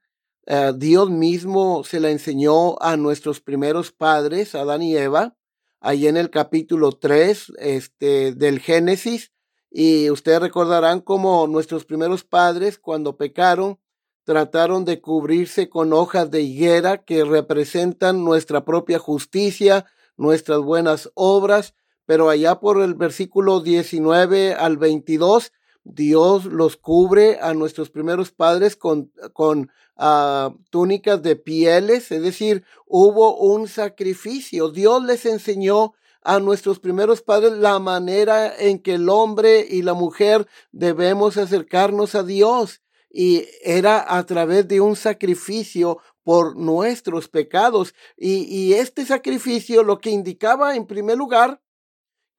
eh, 0.48 0.74
Dios 0.76 1.10
mismo 1.10 1.86
se 1.86 2.02
la 2.02 2.10
enseñó 2.10 2.82
a 2.82 2.98
nuestros 2.98 3.40
primeros 3.40 3.94
padres, 3.94 4.54
Adán 4.54 4.82
y 4.82 4.98
Eva, 4.98 5.38
ahí 5.80 6.08
en 6.08 6.18
el 6.18 6.30
capítulo 6.30 6.92
3 6.92 7.54
este, 7.58 8.34
del 8.34 8.60
Génesis. 8.60 9.32
Y 9.70 10.10
ustedes 10.10 10.42
recordarán 10.42 11.00
cómo 11.00 11.48
nuestros 11.48 11.86
primeros 11.86 12.26
padres, 12.26 12.78
cuando 12.78 13.16
pecaron, 13.16 13.80
trataron 14.26 14.84
de 14.84 15.00
cubrirse 15.00 15.70
con 15.70 15.94
hojas 15.94 16.30
de 16.30 16.42
higuera 16.42 16.98
que 16.98 17.24
representan 17.24 18.26
nuestra 18.26 18.66
propia 18.66 19.00
justicia, 19.00 19.86
nuestras 20.18 20.60
buenas 20.60 21.10
obras, 21.14 21.76
pero 22.12 22.30
allá 22.30 22.60
por 22.60 22.82
el 22.82 22.94
versículo 22.94 23.62
19 23.62 24.54
al 24.56 24.76
22, 24.76 25.54
Dios 25.86 26.44
los 26.44 26.76
cubre 26.76 27.40
a 27.40 27.54
nuestros 27.54 27.90
primeros 27.90 28.34
padres 28.34 28.76
con, 28.76 29.14
con 29.32 29.72
ah, 29.96 30.54
túnicas 30.72 31.24
de 31.24 31.38
pieles, 31.38 32.12
es 32.12 32.22
decir, 32.22 32.66
hubo 32.86 33.38
un 33.38 33.70
sacrificio. 33.70 34.72
Dios 34.72 35.06
les 35.06 35.26
enseñó 35.26 35.94
a 36.22 36.42
nuestros 36.42 36.80
primeros 36.80 37.22
padres 37.22 37.54
la 37.54 37.80
manera 37.80 38.58
en 38.60 38.80
que 38.80 38.96
el 38.96 39.08
hombre 39.08 39.66
y 39.70 39.82
la 39.82 39.94
mujer 39.94 40.48
debemos 40.74 41.38
acercarnos 41.38 42.14
a 42.14 42.24
Dios. 42.24 42.82
Y 43.10 43.46
era 43.64 44.18
a 44.18 44.26
través 44.26 44.68
de 44.68 44.82
un 44.82 44.98
sacrificio 44.98 46.00
por 46.26 46.58
nuestros 46.58 47.30
pecados. 47.30 47.96
Y, 48.18 48.54
y 48.54 48.74
este 48.74 49.06
sacrificio 49.06 49.82
lo 49.84 50.00
que 50.00 50.10
indicaba 50.10 50.76
en 50.76 50.86
primer 50.86 51.18
lugar 51.18 51.62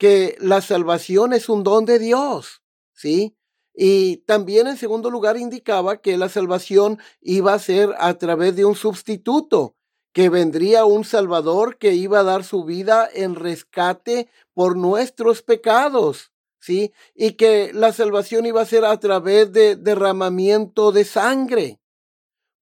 que 0.02 0.36
la 0.40 0.60
salvación 0.60 1.32
es 1.32 1.48
un 1.48 1.62
don 1.62 1.84
de 1.84 2.00
Dios, 2.00 2.64
¿sí? 2.92 3.36
Y 3.72 4.16
también 4.26 4.66
en 4.66 4.76
segundo 4.76 5.10
lugar 5.10 5.36
indicaba 5.36 5.98
que 5.98 6.16
la 6.16 6.28
salvación 6.28 6.98
iba 7.20 7.54
a 7.54 7.60
ser 7.60 7.94
a 7.96 8.12
través 8.14 8.56
de 8.56 8.64
un 8.64 8.74
sustituto, 8.74 9.76
que 10.12 10.28
vendría 10.28 10.86
un 10.86 11.04
Salvador 11.04 11.78
que 11.78 11.94
iba 11.94 12.18
a 12.18 12.24
dar 12.24 12.42
su 12.42 12.64
vida 12.64 13.08
en 13.14 13.36
rescate 13.36 14.28
por 14.54 14.76
nuestros 14.76 15.42
pecados, 15.42 16.32
¿sí? 16.58 16.92
Y 17.14 17.34
que 17.34 17.70
la 17.72 17.92
salvación 17.92 18.44
iba 18.44 18.60
a 18.60 18.66
ser 18.66 18.84
a 18.84 18.98
través 18.98 19.52
de 19.52 19.76
derramamiento 19.76 20.90
de 20.90 21.04
sangre. 21.04 21.80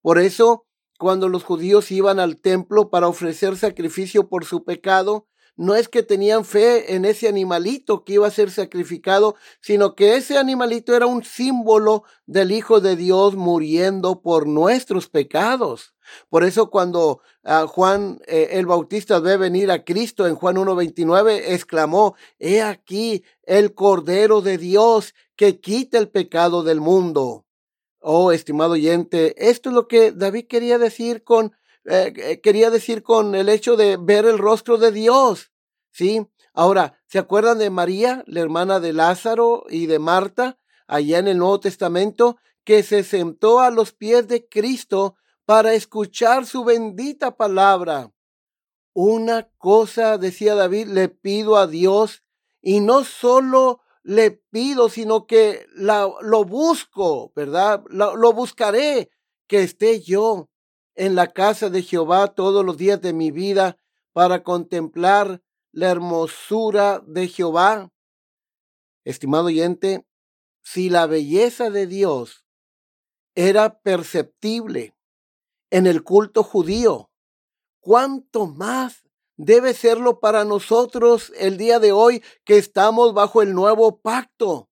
Por 0.03 0.19
eso, 0.19 0.67
cuando 0.99 1.31
los 1.31 1.43
judíos 1.43 1.91
iban 1.91 2.21
al 2.21 2.37
templo 2.37 2.91
para 2.91 3.09
ofrecer 3.09 3.57
sacrificio 3.57 4.29
por 4.29 4.45
su 4.45 4.63
pecado, 4.63 5.30
no 5.61 5.75
es 5.75 5.91
que 5.91 6.03
tenían 6.03 6.47
fe 6.47 6.95
en 6.95 7.05
ese 7.05 7.29
animalito 7.29 8.03
que 8.03 8.15
iba 8.15 8.27
a 8.27 8.31
ser 8.31 8.51
sacrificado, 8.51 9.37
sino 9.61 9.95
que 9.95 10.17
ese 10.17 10.39
animalito 10.39 10.97
era 10.97 11.05
un 11.05 11.23
símbolo 11.23 12.05
del 12.25 12.51
Hijo 12.51 12.81
de 12.81 12.97
Dios 12.97 13.37
muriendo 13.37 14.23
por 14.23 14.47
nuestros 14.47 15.11
pecados. 15.11 15.93
Por 16.31 16.45
eso 16.45 16.71
cuando 16.71 17.21
ah, 17.45 17.67
Juan 17.69 18.23
eh, 18.27 18.49
el 18.53 18.65
Bautista 18.65 19.19
ve 19.19 19.37
venir 19.37 19.71
a 19.71 19.85
Cristo 19.85 20.27
en 20.27 20.35
Juan 20.35 20.57
1.29, 20.57 21.43
exclamó, 21.49 22.15
He 22.39 22.63
aquí 22.63 23.23
el 23.43 23.75
Cordero 23.75 24.41
de 24.41 24.57
Dios 24.57 25.13
que 25.37 25.61
quita 25.61 25.99
el 25.99 26.09
pecado 26.09 26.63
del 26.63 26.81
mundo. 26.81 27.45
Oh, 28.01 28.33
estimado 28.33 28.73
oyente, 28.73 29.35
esto 29.37 29.69
es 29.69 29.75
lo 29.75 29.89
que 29.89 30.13
David 30.13 30.47
quería 30.47 30.79
decir 30.79 31.23
con 31.23 31.53
eh, 31.85 32.13
eh, 32.17 32.41
quería 32.41 32.71
decir 32.71 33.03
con 33.03 33.35
el 33.35 33.49
hecho 33.49 33.77
de 33.77 33.97
ver 33.97 34.27
el 34.27 34.39
rostro 34.39 34.77
de 34.77 34.93
Dios. 34.93 35.50
¿Sí? 35.91 36.27
Ahora, 36.53 37.01
¿se 37.07 37.19
acuerdan 37.19 37.59
de 37.59 37.71
María, 37.71 38.25
la 38.27 38.41
hermana 38.41 38.81
de 38.81 38.93
Lázaro 38.93 39.65
y 39.69 39.87
de 39.87 39.99
Marta, 39.99 40.59
allá 40.87 41.19
en 41.19 41.29
el 41.29 41.39
Nuevo 41.39 41.61
Testamento, 41.61 42.37
que 42.65 42.83
se 42.83 43.05
sentó 43.05 43.61
a 43.61 43.71
los 43.71 43.93
pies 43.93 44.29
de 44.29 44.49
Cristo 44.49 45.17
para 45.45 45.75
escuchar 45.75 46.47
su 46.47 46.65
bendita 46.65 47.37
palabra? 47.37 48.13
Una 48.93 49.49
cosa, 49.59 50.19
decía 50.19 50.55
David, 50.55 50.89
le 50.89 51.09
pido 51.09 51.57
a 51.57 51.67
Dios, 51.67 52.25
y 52.61 52.81
no 52.81 53.05
solo 53.05 53.81
le 54.03 54.31
pido, 54.31 54.89
sino 54.89 55.27
que 55.27 55.67
lo 55.77 56.45
busco, 56.45 57.33
¿verdad? 57.35 57.85
lo 57.91 58.33
buscaré, 58.33 59.11
que 59.47 59.63
esté 59.63 60.01
yo 60.01 60.49
en 60.95 61.15
la 61.15 61.29
casa 61.29 61.71
de 61.71 61.83
Jehová 61.83 62.29
todos 62.29 62.65
los 62.65 62.77
días 62.77 63.01
de 63.01 63.13
mi 63.13 63.31
vida 63.31 63.77
para 64.13 64.43
contemplar 64.43 65.43
la 65.73 65.91
hermosura 65.91 67.03
de 67.07 67.29
Jehová. 67.29 67.91
Estimado 69.05 69.47
oyente, 69.47 70.07
si 70.63 70.91
la 70.91 71.07
belleza 71.07 71.71
de 71.71 71.87
Dios 71.87 72.45
era 73.35 73.81
perceptible 73.81 74.95
en 75.71 75.87
el 75.87 76.03
culto 76.03 76.43
judío, 76.43 77.11
¿cuánto 77.81 78.47
más 78.47 79.05
debe 79.37 79.73
serlo 79.73 80.21
para 80.21 80.45
nosotros 80.45 81.33
el 81.37 81.57
día 81.57 81.79
de 81.79 81.93
hoy 81.93 82.23
que 82.45 82.59
estamos 82.59 83.15
bajo 83.15 83.41
el 83.41 83.55
nuevo 83.55 84.01
pacto? 84.01 84.69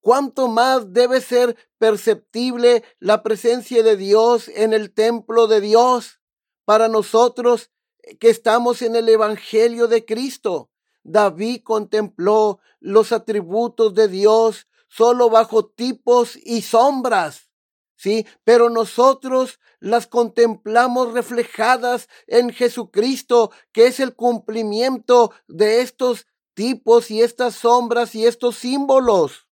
¿Cuánto 0.00 0.48
más 0.48 0.92
debe 0.92 1.20
ser 1.20 1.56
perceptible 1.78 2.84
la 2.98 3.22
presencia 3.22 3.82
de 3.82 3.96
Dios 3.96 4.48
en 4.48 4.72
el 4.72 4.92
templo 4.92 5.46
de 5.46 5.60
Dios 5.60 6.20
para 6.64 6.88
nosotros 6.88 7.70
que 8.18 8.30
estamos 8.30 8.82
en 8.82 8.96
el 8.96 9.08
Evangelio 9.08 9.88
de 9.88 10.04
Cristo? 10.04 10.70
David 11.02 11.62
contempló 11.62 12.60
los 12.80 13.12
atributos 13.12 13.94
de 13.94 14.08
Dios 14.08 14.66
solo 14.88 15.30
bajo 15.30 15.66
tipos 15.66 16.36
y 16.36 16.62
sombras. 16.62 17.50
Sí, 17.96 18.26
pero 18.44 18.70
nosotros 18.70 19.58
las 19.80 20.06
contemplamos 20.06 21.12
reflejadas 21.12 22.08
en 22.26 22.50
Jesucristo, 22.50 23.50
que 23.72 23.86
es 23.86 23.98
el 24.00 24.14
cumplimiento 24.14 25.32
de 25.48 25.80
estos 25.80 26.26
tipos 26.54 27.10
y 27.10 27.22
estas 27.22 27.56
sombras 27.56 28.14
y 28.14 28.26
estos 28.26 28.56
símbolos. 28.56 29.48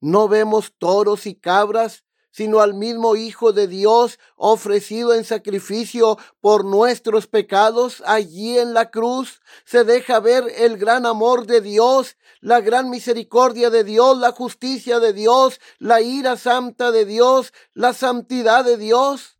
No 0.00 0.28
vemos 0.28 0.72
toros 0.78 1.26
y 1.26 1.34
cabras, 1.34 2.04
sino 2.30 2.60
al 2.60 2.74
mismo 2.74 3.16
Hijo 3.16 3.52
de 3.52 3.66
Dios 3.66 4.18
ofrecido 4.36 5.14
en 5.14 5.24
sacrificio 5.24 6.18
por 6.40 6.64
nuestros 6.64 7.26
pecados 7.26 8.02
allí 8.06 8.58
en 8.58 8.74
la 8.74 8.90
cruz. 8.90 9.40
Se 9.64 9.84
deja 9.84 10.20
ver 10.20 10.44
el 10.56 10.78
gran 10.78 11.06
amor 11.06 11.46
de 11.46 11.60
Dios, 11.60 12.16
la 12.40 12.60
gran 12.60 12.90
misericordia 12.90 13.70
de 13.70 13.84
Dios, 13.84 14.18
la 14.18 14.32
justicia 14.32 15.00
de 15.00 15.12
Dios, 15.12 15.60
la 15.78 16.00
ira 16.00 16.36
santa 16.36 16.90
de 16.90 17.04
Dios, 17.04 17.52
la 17.74 17.92
santidad 17.92 18.64
de 18.64 18.76
Dios. 18.76 19.38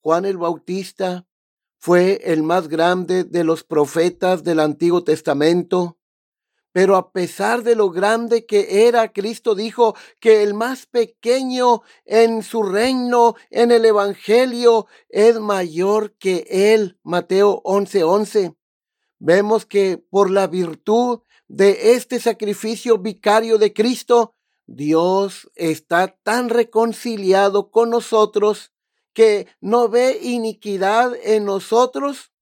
Juan 0.00 0.24
el 0.24 0.38
Bautista 0.38 1.26
fue 1.78 2.20
el 2.24 2.42
más 2.42 2.68
grande 2.68 3.24
de 3.24 3.44
los 3.44 3.62
profetas 3.62 4.42
del 4.42 4.60
Antiguo 4.60 5.04
Testamento. 5.04 5.95
Pero 6.76 6.96
a 6.96 7.10
pesar 7.10 7.62
de 7.62 7.74
lo 7.74 7.88
grande 7.88 8.44
que 8.44 8.86
era, 8.86 9.10
Cristo 9.10 9.54
dijo 9.54 9.96
que 10.20 10.42
el 10.42 10.52
más 10.52 10.84
pequeño 10.84 11.80
en 12.04 12.42
su 12.42 12.62
reino, 12.62 13.34
en 13.48 13.70
el 13.70 13.86
Evangelio, 13.86 14.86
es 15.08 15.40
mayor 15.40 16.12
que 16.18 16.46
él. 16.50 16.98
Mateo 17.02 17.62
11:11. 17.64 18.54
Vemos 19.18 19.64
que 19.64 19.96
por 19.96 20.30
la 20.30 20.48
virtud 20.48 21.20
de 21.48 21.94
este 21.94 22.20
sacrificio 22.20 22.98
vicario 22.98 23.56
de 23.56 23.72
Cristo, 23.72 24.34
Dios 24.66 25.50
está 25.54 26.08
tan 26.22 26.50
reconciliado 26.50 27.70
con 27.70 27.88
nosotros 27.88 28.74
que 29.14 29.46
no 29.62 29.88
ve 29.88 30.18
iniquidad 30.20 31.16
en 31.22 31.46
nosotros, 31.46 32.32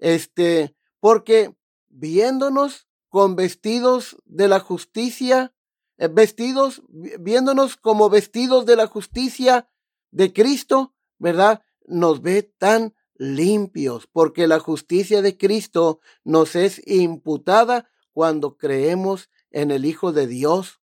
este, 0.00 0.74
porque 0.98 1.54
viéndonos 1.86 2.87
con 3.08 3.36
vestidos 3.36 4.16
de 4.24 4.48
la 4.48 4.60
justicia, 4.60 5.54
eh, 5.96 6.08
vestidos, 6.08 6.82
viéndonos 6.88 7.76
como 7.76 8.08
vestidos 8.08 8.66
de 8.66 8.76
la 8.76 8.86
justicia 8.86 9.68
de 10.10 10.32
Cristo, 10.32 10.94
¿verdad? 11.18 11.62
Nos 11.86 12.22
ve 12.22 12.42
tan 12.42 12.94
limpios, 13.14 14.06
porque 14.06 14.46
la 14.46 14.60
justicia 14.60 15.22
de 15.22 15.36
Cristo 15.36 16.00
nos 16.24 16.54
es 16.54 16.80
imputada 16.86 17.90
cuando 18.12 18.56
creemos 18.56 19.28
en 19.50 19.70
el 19.70 19.84
Hijo 19.84 20.12
de 20.12 20.26
Dios. 20.26 20.80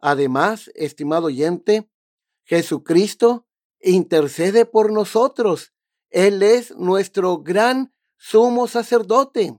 Además, 0.00 0.70
estimado 0.74 1.26
oyente, 1.26 1.90
Jesucristo 2.44 3.46
intercede 3.80 4.66
por 4.66 4.92
nosotros. 4.92 5.72
Él 6.10 6.42
es 6.42 6.76
nuestro 6.76 7.38
gran 7.38 7.94
sumo 8.16 8.66
sacerdote. 8.66 9.58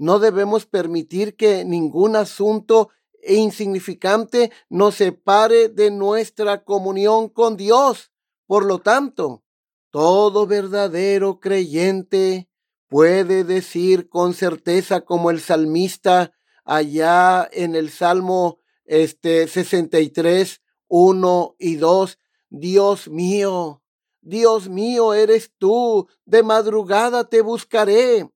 No 0.00 0.18
debemos 0.18 0.64
permitir 0.64 1.36
que 1.36 1.62
ningún 1.62 2.16
asunto 2.16 2.88
insignificante 3.22 4.50
nos 4.70 4.94
separe 4.94 5.68
de 5.68 5.90
nuestra 5.90 6.64
comunión 6.64 7.28
con 7.28 7.58
Dios. 7.58 8.10
Por 8.46 8.64
lo 8.64 8.78
tanto, 8.78 9.44
todo 9.90 10.46
verdadero 10.46 11.38
creyente 11.38 12.48
puede 12.88 13.44
decir 13.44 14.08
con 14.08 14.32
certeza 14.32 15.02
como 15.02 15.30
el 15.30 15.38
salmista 15.38 16.32
allá 16.64 17.46
en 17.52 17.74
el 17.74 17.90
Salmo 17.90 18.58
este 18.86 19.48
63, 19.48 20.62
1 20.88 21.56
y 21.58 21.76
2, 21.76 22.18
Dios 22.48 23.06
mío, 23.08 23.82
Dios 24.22 24.70
mío 24.70 25.12
eres 25.12 25.52
tú, 25.58 26.08
de 26.24 26.42
madrugada 26.42 27.28
te 27.28 27.42
buscaré. 27.42 28.30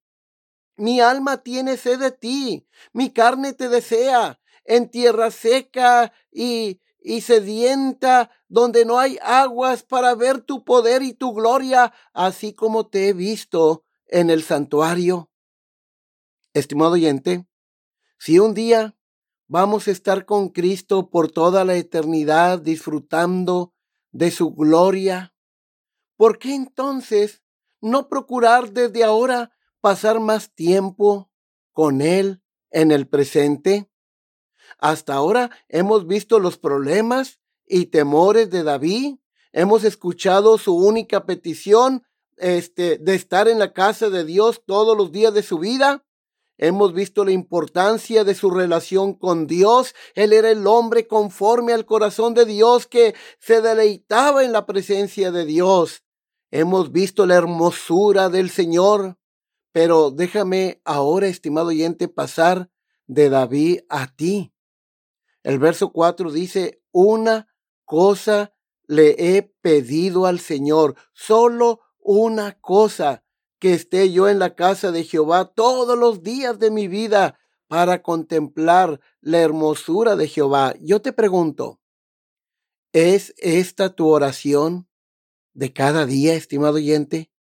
Mi 0.76 1.00
alma 1.00 1.42
tiene 1.42 1.76
sed 1.76 2.00
de 2.00 2.10
ti, 2.10 2.66
mi 2.92 3.10
carne 3.12 3.52
te 3.52 3.68
desea, 3.68 4.40
en 4.64 4.90
tierra 4.90 5.30
seca 5.30 6.12
y, 6.32 6.80
y 7.00 7.20
sedienta, 7.20 8.30
donde 8.48 8.84
no 8.84 8.98
hay 8.98 9.18
aguas 9.22 9.82
para 9.82 10.14
ver 10.14 10.40
tu 10.40 10.64
poder 10.64 11.02
y 11.02 11.12
tu 11.12 11.32
gloria, 11.32 11.92
así 12.12 12.54
como 12.54 12.88
te 12.88 13.08
he 13.08 13.12
visto 13.12 13.84
en 14.06 14.30
el 14.30 14.42
santuario. 14.42 15.30
Estimado 16.54 16.92
oyente, 16.92 17.46
si 18.18 18.38
un 18.38 18.54
día 18.54 18.96
vamos 19.46 19.86
a 19.86 19.90
estar 19.90 20.24
con 20.24 20.48
Cristo 20.48 21.10
por 21.10 21.30
toda 21.30 21.64
la 21.64 21.74
eternidad 21.74 22.58
disfrutando 22.58 23.74
de 24.12 24.30
su 24.30 24.54
gloria, 24.54 25.34
¿por 26.16 26.38
qué 26.38 26.54
entonces 26.54 27.42
no 27.80 28.08
procurar 28.08 28.70
desde 28.72 29.04
ahora 29.04 29.53
pasar 29.84 30.18
más 30.18 30.54
tiempo 30.54 31.30
con 31.74 32.00
Él 32.00 32.40
en 32.70 32.90
el 32.90 33.06
presente? 33.06 33.90
Hasta 34.78 35.12
ahora 35.12 35.50
hemos 35.68 36.06
visto 36.06 36.38
los 36.38 36.56
problemas 36.56 37.38
y 37.66 37.86
temores 37.86 38.48
de 38.48 38.62
David, 38.62 39.16
hemos 39.52 39.84
escuchado 39.84 40.56
su 40.56 40.74
única 40.74 41.26
petición 41.26 42.02
este, 42.38 42.96
de 42.96 43.14
estar 43.14 43.46
en 43.46 43.58
la 43.58 43.74
casa 43.74 44.08
de 44.08 44.24
Dios 44.24 44.62
todos 44.64 44.96
los 44.96 45.12
días 45.12 45.34
de 45.34 45.42
su 45.42 45.58
vida. 45.58 46.06
Hemos 46.56 46.94
visto 46.94 47.22
la 47.22 47.32
importancia 47.32 48.24
de 48.24 48.34
su 48.34 48.50
relación 48.50 49.12
con 49.12 49.46
Dios. 49.46 49.94
Él 50.14 50.32
era 50.32 50.50
el 50.50 50.66
hombre 50.66 51.06
conforme 51.06 51.74
al 51.74 51.84
corazón 51.84 52.32
de 52.32 52.46
Dios 52.46 52.86
que 52.86 53.14
se 53.38 53.60
deleitaba 53.60 54.44
en 54.44 54.52
la 54.52 54.64
presencia 54.64 55.30
de 55.30 55.44
Dios. 55.44 56.04
Hemos 56.50 56.90
visto 56.90 57.26
la 57.26 57.34
hermosura 57.34 58.30
del 58.30 58.48
Señor. 58.48 59.18
Pero 59.74 60.12
déjame 60.12 60.80
ahora, 60.84 61.26
estimado 61.26 61.66
oyente, 61.66 62.06
pasar 62.06 62.70
de 63.08 63.28
David 63.28 63.80
a 63.88 64.06
ti. 64.14 64.54
El 65.42 65.58
verso 65.58 65.90
4 65.90 66.30
dice, 66.30 66.80
una 66.92 67.48
cosa 67.84 68.54
le 68.86 69.16
he 69.18 69.42
pedido 69.42 70.26
al 70.26 70.38
Señor, 70.38 70.94
solo 71.12 71.80
una 71.98 72.60
cosa, 72.60 73.24
que 73.58 73.74
esté 73.74 74.12
yo 74.12 74.28
en 74.28 74.38
la 74.38 74.54
casa 74.54 74.92
de 74.92 75.02
Jehová 75.02 75.46
todos 75.46 75.98
los 75.98 76.22
días 76.22 76.60
de 76.60 76.70
mi 76.70 76.86
vida 76.86 77.40
para 77.66 78.00
contemplar 78.00 79.00
la 79.20 79.40
hermosura 79.40 80.14
de 80.14 80.28
Jehová. 80.28 80.76
Yo 80.82 81.02
te 81.02 81.12
pregunto, 81.12 81.80
¿es 82.92 83.34
esta 83.38 83.92
tu 83.96 84.06
oración 84.06 84.88
de 85.52 85.72
cada 85.72 86.06
día, 86.06 86.34
estimado 86.34 86.76
oyente? 86.76 87.33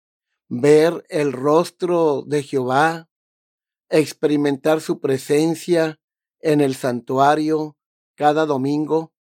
Ver 0.55 1.03
el 1.09 1.33
rostro 1.33 2.23
de 2.27 2.43
Jehová, 2.43 3.09
experimentar 3.89 4.81
su 4.81 4.99
presencia 4.99 5.99
en 6.41 6.61
el 6.61 6.75
santuario 6.75 7.75
cada 8.15 8.45
domingo? 8.45 9.13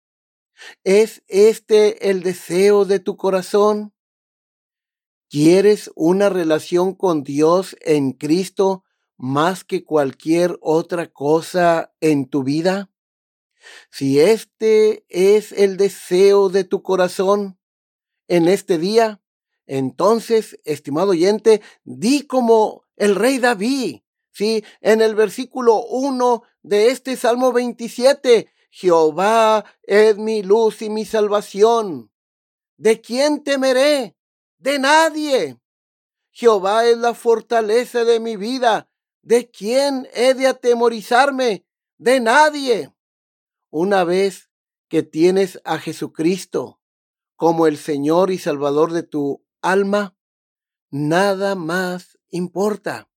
¿Es 0.83 1.23
este 1.27 2.09
el 2.09 2.21
deseo 2.21 2.83
de 2.83 2.99
tu 2.99 3.15
corazón? 3.15 3.93
¿Quieres 5.29 5.89
una 5.95 6.27
relación 6.27 6.93
con 6.95 7.23
Dios 7.23 7.77
en 7.79 8.11
Cristo 8.11 8.83
más 9.15 9.63
que 9.63 9.85
cualquier 9.85 10.57
otra 10.59 11.13
cosa 11.13 11.93
en 12.01 12.27
tu 12.27 12.43
vida? 12.43 12.91
Si 13.89 14.19
este 14.19 15.05
es 15.07 15.53
el 15.53 15.77
deseo 15.77 16.49
de 16.49 16.65
tu 16.65 16.81
corazón 16.81 17.57
en 18.27 18.49
este 18.49 18.77
día, 18.77 19.20
entonces, 19.71 20.59
estimado 20.65 21.11
oyente, 21.11 21.61
di 21.85 22.27
como 22.27 22.83
el 22.97 23.15
rey 23.15 23.37
David, 23.37 24.01
sí, 24.29 24.65
en 24.81 25.01
el 25.01 25.15
versículo 25.15 25.85
1 25.85 26.43
de 26.61 26.89
este 26.89 27.15
Salmo 27.15 27.53
27, 27.53 28.51
Jehová 28.69 29.63
es 29.83 30.17
mi 30.17 30.43
luz 30.43 30.81
y 30.81 30.89
mi 30.89 31.05
salvación. 31.05 32.11
¿De 32.75 32.99
quién 32.99 33.45
temeré? 33.45 34.17
De 34.57 34.77
nadie. 34.77 35.57
Jehová 36.31 36.85
es 36.85 36.97
la 36.97 37.13
fortaleza 37.13 38.03
de 38.03 38.19
mi 38.19 38.35
vida. 38.35 38.89
¿De 39.21 39.49
quién 39.49 40.05
he 40.13 40.33
de 40.33 40.47
atemorizarme? 40.47 41.65
De 41.97 42.19
nadie. 42.19 42.93
Una 43.69 44.03
vez 44.03 44.49
que 44.89 45.01
tienes 45.01 45.61
a 45.63 45.77
Jesucristo 45.77 46.81
como 47.37 47.67
el 47.67 47.77
Señor 47.77 48.31
y 48.31 48.37
Salvador 48.37 48.91
de 48.91 49.03
tu 49.03 49.45
alma, 49.61 50.15
nada 50.89 51.55
más 51.55 52.19
importa. 52.29 53.09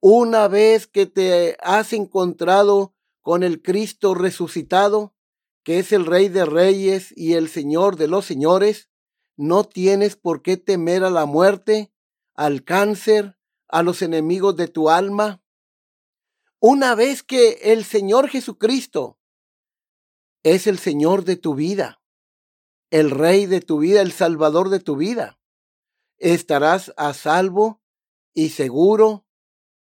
Una 0.00 0.48
vez 0.48 0.86
que 0.86 1.06
te 1.06 1.56
has 1.60 1.92
encontrado 1.92 2.94
con 3.22 3.42
el 3.42 3.62
Cristo 3.62 4.14
resucitado, 4.14 5.14
que 5.62 5.78
es 5.78 5.92
el 5.92 6.06
Rey 6.06 6.28
de 6.28 6.44
Reyes 6.44 7.12
y 7.16 7.34
el 7.34 7.48
Señor 7.48 7.96
de 7.96 8.08
los 8.08 8.26
Señores, 8.26 8.90
no 9.36 9.64
tienes 9.64 10.16
por 10.16 10.42
qué 10.42 10.56
temer 10.56 11.04
a 11.04 11.10
la 11.10 11.26
muerte, 11.26 11.92
al 12.34 12.64
cáncer, 12.64 13.38
a 13.68 13.82
los 13.82 14.02
enemigos 14.02 14.56
de 14.56 14.68
tu 14.68 14.90
alma. 14.90 15.42
Una 16.60 16.94
vez 16.94 17.22
que 17.22 17.72
el 17.72 17.84
Señor 17.84 18.28
Jesucristo 18.28 19.18
es 20.42 20.66
el 20.66 20.78
Señor 20.78 21.24
de 21.24 21.36
tu 21.36 21.54
vida, 21.54 22.02
el 22.90 23.10
Rey 23.10 23.46
de 23.46 23.60
tu 23.60 23.78
vida, 23.78 24.02
el 24.02 24.12
Salvador 24.12 24.68
de 24.68 24.80
tu 24.80 24.96
vida, 24.96 25.40
estarás 26.18 26.92
a 26.96 27.14
salvo 27.14 27.82
y 28.32 28.50
seguro 28.50 29.26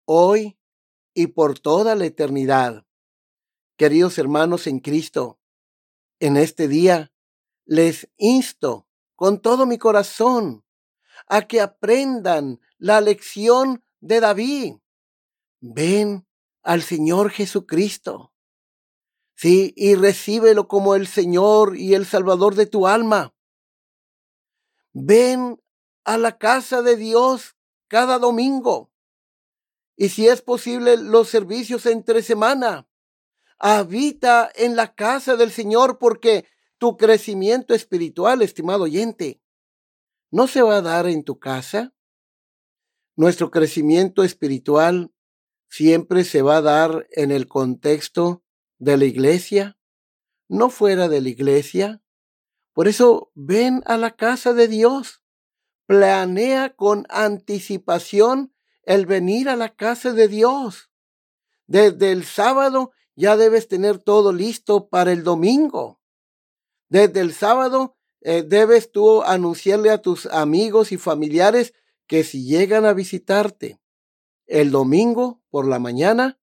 hoy 0.05 0.59
y 1.14 1.29
por 1.29 1.59
toda 1.59 1.95
la 1.95 2.07
eternidad. 2.07 2.87
Queridos 3.77 4.18
hermanos 4.18 4.66
en 4.66 4.81
Cristo, 4.81 5.40
en 6.21 6.37
este 6.37 6.68
día 6.68 7.12
les 7.64 8.11
insto 8.16 8.88
con 9.14 9.40
todo 9.40 9.66
mi 9.66 9.79
corazón 9.79 10.64
a 11.29 11.47
que 11.47 11.61
aprendan 11.61 12.61
la 12.79 13.01
lección 13.01 13.85
de 14.01 14.21
David. 14.21 14.75
Ven 15.61 16.27
al 16.62 16.83
Señor 16.83 17.31
Jesucristo. 17.31 18.33
Sí, 19.35 19.73
y 19.77 19.95
recíbelo 19.95 20.68
como 20.68 20.95
el 20.95 21.07
Señor 21.07 21.77
y 21.77 21.95
el 21.95 22.07
Salvador 22.07 22.55
de 22.55 22.66
tu 22.66 22.87
alma. 22.87 23.35
Ven 24.92 25.62
a 26.04 26.18
la 26.18 26.38
casa 26.38 26.82
de 26.82 26.96
Dios 26.96 27.56
cada 27.88 28.18
domingo. 28.18 28.92
Y 29.96 30.08
si 30.08 30.28
es 30.28 30.42
posible, 30.42 30.96
los 30.96 31.28
servicios 31.28 31.86
entre 31.86 32.22
semana. 32.22 32.88
Habita 33.58 34.50
en 34.54 34.74
la 34.74 34.94
casa 34.94 35.36
del 35.36 35.52
Señor 35.52 35.98
porque 35.98 36.46
tu 36.78 36.96
crecimiento 36.96 37.74
espiritual, 37.74 38.42
estimado 38.42 38.84
oyente, 38.84 39.40
no 40.32 40.48
se 40.48 40.62
va 40.62 40.78
a 40.78 40.82
dar 40.82 41.06
en 41.06 41.22
tu 41.22 41.38
casa. 41.38 41.94
Nuestro 43.14 43.50
crecimiento 43.50 44.24
espiritual 44.24 45.12
siempre 45.68 46.24
se 46.24 46.42
va 46.42 46.56
a 46.56 46.62
dar 46.62 47.06
en 47.10 47.30
el 47.30 47.46
contexto 47.46 48.42
de 48.78 48.96
la 48.96 49.04
iglesia, 49.04 49.78
no 50.48 50.70
fuera 50.70 51.08
de 51.08 51.20
la 51.20 51.28
iglesia. 51.28 52.02
Por 52.72 52.88
eso 52.88 53.30
ven 53.34 53.82
a 53.86 53.96
la 53.96 54.16
casa 54.16 54.54
de 54.54 54.66
Dios. 54.66 55.21
Planea 55.92 56.74
con 56.74 57.05
anticipación 57.11 58.55
el 58.85 59.05
venir 59.05 59.50
a 59.50 59.57
la 59.57 59.74
casa 59.76 60.14
de 60.14 60.26
Dios. 60.26 60.90
Desde 61.66 62.12
el 62.12 62.24
sábado 62.24 62.92
ya 63.14 63.37
debes 63.37 63.68
tener 63.68 63.98
todo 63.98 64.33
listo 64.33 64.88
para 64.88 65.12
el 65.12 65.22
domingo. 65.22 66.00
Desde 66.88 67.20
el 67.20 67.35
sábado 67.35 67.98
eh, 68.22 68.42
debes 68.42 68.90
tú 68.90 69.22
anunciarle 69.22 69.90
a 69.90 70.00
tus 70.00 70.24
amigos 70.24 70.92
y 70.92 70.96
familiares 70.96 71.74
que 72.07 72.24
si 72.24 72.46
llegan 72.46 72.87
a 72.87 72.94
visitarte 72.94 73.78
el 74.46 74.70
domingo 74.70 75.42
por 75.50 75.68
la 75.68 75.78
mañana, 75.78 76.40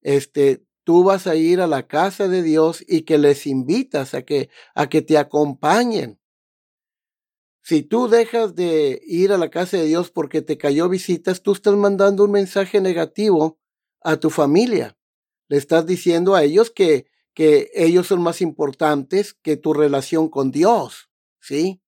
este, 0.00 0.64
tú 0.84 1.04
vas 1.04 1.26
a 1.26 1.34
ir 1.34 1.60
a 1.60 1.66
la 1.66 1.86
casa 1.86 2.28
de 2.28 2.42
Dios 2.42 2.82
y 2.88 3.02
que 3.02 3.18
les 3.18 3.46
invitas 3.46 4.14
a 4.14 4.22
que, 4.22 4.48
a 4.74 4.88
que 4.88 5.02
te 5.02 5.18
acompañen. 5.18 6.18
Si 7.66 7.82
tú 7.82 8.06
dejas 8.06 8.54
de 8.54 9.02
ir 9.04 9.32
a 9.32 9.38
la 9.38 9.50
casa 9.50 9.76
de 9.76 9.86
Dios 9.86 10.12
porque 10.12 10.40
te 10.40 10.56
cayó 10.56 10.88
visitas, 10.88 11.42
tú 11.42 11.50
estás 11.50 11.74
mandando 11.74 12.22
un 12.22 12.30
mensaje 12.30 12.80
negativo 12.80 13.58
a 14.02 14.18
tu 14.18 14.30
familia. 14.30 14.96
Le 15.48 15.56
estás 15.56 15.84
diciendo 15.84 16.36
a 16.36 16.44
ellos 16.44 16.70
que, 16.70 17.06
que 17.34 17.72
ellos 17.74 18.06
son 18.06 18.22
más 18.22 18.40
importantes 18.40 19.34
que 19.34 19.56
tu 19.56 19.74
relación 19.74 20.28
con 20.28 20.52
Dios. 20.52 21.10
¿sí? 21.40 21.82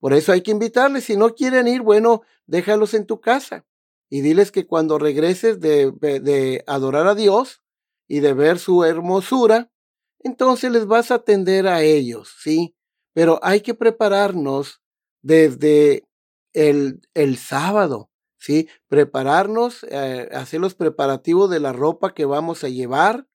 Por 0.00 0.14
eso 0.14 0.32
hay 0.32 0.40
que 0.40 0.50
invitarles. 0.50 1.04
Si 1.04 1.16
no 1.16 1.36
quieren 1.36 1.68
ir, 1.68 1.82
bueno, 1.82 2.22
déjalos 2.46 2.92
en 2.92 3.06
tu 3.06 3.20
casa 3.20 3.64
y 4.08 4.22
diles 4.22 4.50
que 4.50 4.66
cuando 4.66 4.98
regreses 4.98 5.60
de, 5.60 5.92
de 5.92 6.64
adorar 6.66 7.06
a 7.06 7.14
Dios 7.14 7.62
y 8.08 8.18
de 8.18 8.32
ver 8.32 8.58
su 8.58 8.82
hermosura, 8.82 9.70
entonces 10.18 10.72
les 10.72 10.86
vas 10.86 11.12
a 11.12 11.22
atender 11.22 11.68
a 11.68 11.82
ellos, 11.82 12.34
¿sí? 12.42 12.74
Pero 13.12 13.38
hay 13.44 13.60
que 13.60 13.74
prepararnos 13.74 14.80
desde 15.22 16.04
el, 16.52 17.02
el 17.14 17.36
sábado, 17.36 18.10
¿sí? 18.38 18.68
Prepararnos, 18.88 19.84
eh, 19.90 20.28
hacer 20.32 20.60
los 20.60 20.74
preparativos 20.74 21.50
de 21.50 21.60
la 21.60 21.72
ropa 21.72 22.14
que 22.14 22.24
vamos 22.24 22.64
a 22.64 22.68
llevar, 22.68 23.26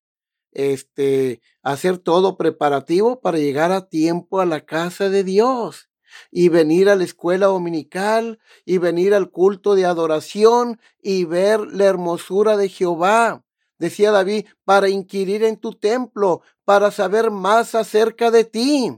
este, 0.52 1.42
hacer 1.64 1.98
todo 1.98 2.38
preparativo 2.38 3.20
para 3.20 3.38
llegar 3.38 3.72
a 3.72 3.88
tiempo 3.88 4.40
a 4.40 4.46
la 4.46 4.66
casa 4.66 5.10
de 5.10 5.24
Dios 5.24 5.90
y 6.32 6.50
venir 6.50 6.90
a 6.90 6.96
la 6.96 7.04
escuela 7.04 7.48
dominical 7.48 8.40
y 8.64 8.78
venir 8.78 9.14
al 9.14 9.30
culto 9.32 9.76
de 9.76 9.86
adoración 9.86 10.80
y 11.02 11.26
ver 11.26 11.60
la 11.60 11.86
hermosura 11.86 12.58
de 12.58 12.70
Jehová. 12.70 13.44
Decía 13.78 14.12
David, 14.12 14.46
para 14.64 14.88
inquirir 14.88 15.44
en 15.44 15.58
tu 15.58 15.74
templo, 15.74 16.42
para 16.64 16.92
saber 16.92 17.32
más 17.32 17.76
acerca 17.76 18.32
de 18.32 18.46
ti. 18.46 18.98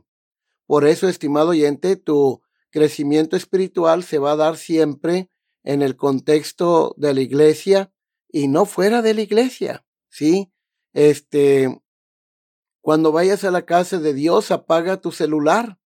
Por 0.68 0.86
eso, 0.86 1.08
estimado 1.08 1.50
oyente, 1.50 1.96
tu 1.96 2.42
crecimiento 2.70 3.36
espiritual 3.36 4.04
se 4.04 4.20
va 4.20 4.34
a 4.34 4.36
dar 4.36 4.58
siempre 4.58 5.30
en 5.64 5.82
el 5.82 5.96
contexto 5.96 6.94
de 6.98 7.14
la 7.14 7.22
iglesia 7.22 7.92
y 8.30 8.48
no 8.48 8.66
fuera 8.66 9.02
de 9.02 9.14
la 9.14 9.22
iglesia, 9.22 9.86
¿sí? 10.10 10.52
Este, 10.94 11.82
cuando 12.82 13.12
vayas 13.12 13.44
a 13.44 13.52
la 13.52 13.66
casa 13.66 14.00
de 14.00 14.14
Dios, 14.14 14.52
apaga 14.52 15.02
tu 15.02 15.12
celular, 15.12 15.80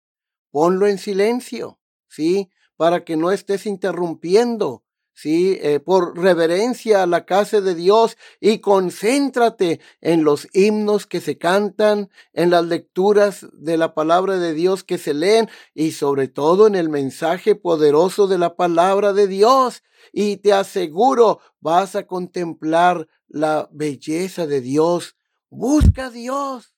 ponlo 0.51 0.87
en 0.87 0.97
silencio, 0.97 1.79
¿sí? 2.07 2.49
Para 2.75 3.03
que 3.03 3.17
no 3.17 3.31
estés 3.31 3.65
interrumpiendo, 3.65 4.83
¿sí? 5.13 5.57
Eh, 5.61 5.79
por 5.79 6.17
reverencia 6.17 7.03
a 7.03 7.07
la 7.07 7.25
casa 7.25 7.61
de 7.61 7.75
Dios 7.75 8.17
y 8.39 8.59
concéntrate 8.59 9.79
en 10.01 10.23
los 10.23 10.47
himnos 10.53 11.07
que 11.07 11.21
se 11.21 11.37
cantan, 11.37 12.09
en 12.33 12.49
las 12.49 12.65
lecturas 12.65 13.47
de 13.53 13.77
la 13.77 13.93
palabra 13.93 14.37
de 14.37 14.53
Dios 14.53 14.83
que 14.83 14.97
se 14.97 15.13
leen 15.13 15.49
y 15.73 15.91
sobre 15.91 16.27
todo 16.27 16.67
en 16.67 16.75
el 16.75 16.89
mensaje 16.89 17.55
poderoso 17.55 18.27
de 18.27 18.37
la 18.37 18.55
palabra 18.55 19.13
de 19.13 19.27
Dios. 19.27 19.83
Y 20.11 20.37
te 20.37 20.53
aseguro, 20.53 21.39
vas 21.59 21.95
a 21.95 22.07
contemplar 22.07 23.07
la 23.27 23.69
belleza 23.71 24.47
de 24.47 24.61
Dios. 24.61 25.15
Busca 25.49 26.05
a 26.05 26.09
Dios, 26.09 26.73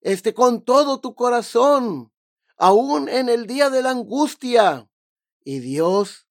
este, 0.00 0.34
con 0.34 0.62
todo 0.62 1.00
tu 1.00 1.14
corazón, 1.14 2.12
aún 2.56 3.08
en 3.08 3.28
el 3.28 3.46
día 3.46 3.70
de 3.70 3.82
la 3.82 3.90
angustia. 3.90 4.88
Y 5.44 5.58
Dios 5.58 6.28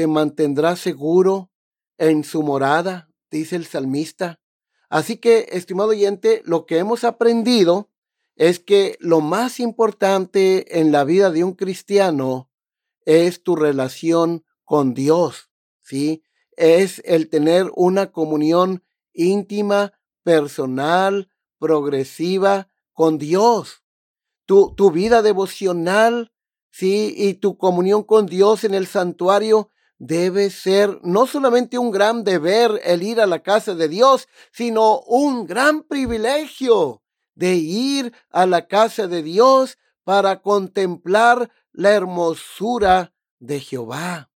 te 0.00 0.06
mantendrá 0.06 0.76
seguro 0.76 1.50
en 1.98 2.24
su 2.24 2.42
morada, 2.42 3.10
dice 3.30 3.56
el 3.56 3.66
salmista. 3.66 4.40
Así 4.88 5.18
que, 5.18 5.48
estimado 5.50 5.90
oyente, 5.90 6.40
lo 6.46 6.64
que 6.64 6.78
hemos 6.78 7.04
aprendido 7.04 7.90
es 8.34 8.60
que 8.60 8.96
lo 8.98 9.20
más 9.20 9.60
importante 9.60 10.80
en 10.80 10.90
la 10.90 11.04
vida 11.04 11.30
de 11.30 11.44
un 11.44 11.52
cristiano 11.52 12.50
es 13.04 13.42
tu 13.42 13.56
relación 13.56 14.42
con 14.64 14.94
Dios, 14.94 15.50
¿sí? 15.82 16.22
Es 16.56 17.02
el 17.04 17.28
tener 17.28 17.70
una 17.76 18.10
comunión 18.10 18.82
íntima, 19.12 19.92
personal, 20.22 21.28
progresiva 21.58 22.68
con 22.94 23.18
Dios. 23.18 23.82
Tu, 24.46 24.74
tu 24.74 24.90
vida 24.92 25.20
devocional, 25.20 26.32
sí, 26.70 27.12
y 27.14 27.34
tu 27.34 27.58
comunión 27.58 28.02
con 28.02 28.24
Dios 28.24 28.64
en 28.64 28.72
el 28.72 28.86
santuario 28.86 29.68
debe 30.00 30.48
ser 30.48 30.98
no 31.02 31.26
solamente 31.26 31.78
un 31.78 31.90
gran 31.90 32.24
deber 32.24 32.80
el 32.84 33.02
ir 33.02 33.20
a 33.20 33.26
la 33.26 33.42
casa 33.42 33.74
de 33.74 33.86
Dios, 33.86 34.28
sino 34.50 35.00
un 35.00 35.46
gran 35.46 35.82
privilegio 35.82 37.02
de 37.34 37.54
ir 37.54 38.12
a 38.30 38.46
la 38.46 38.66
casa 38.66 39.06
de 39.06 39.22
Dios 39.22 39.76
para 40.02 40.40
contemplar 40.40 41.50
la 41.72 41.90
hermosura 41.90 43.12
de 43.38 43.60
Jehová. 43.60 44.30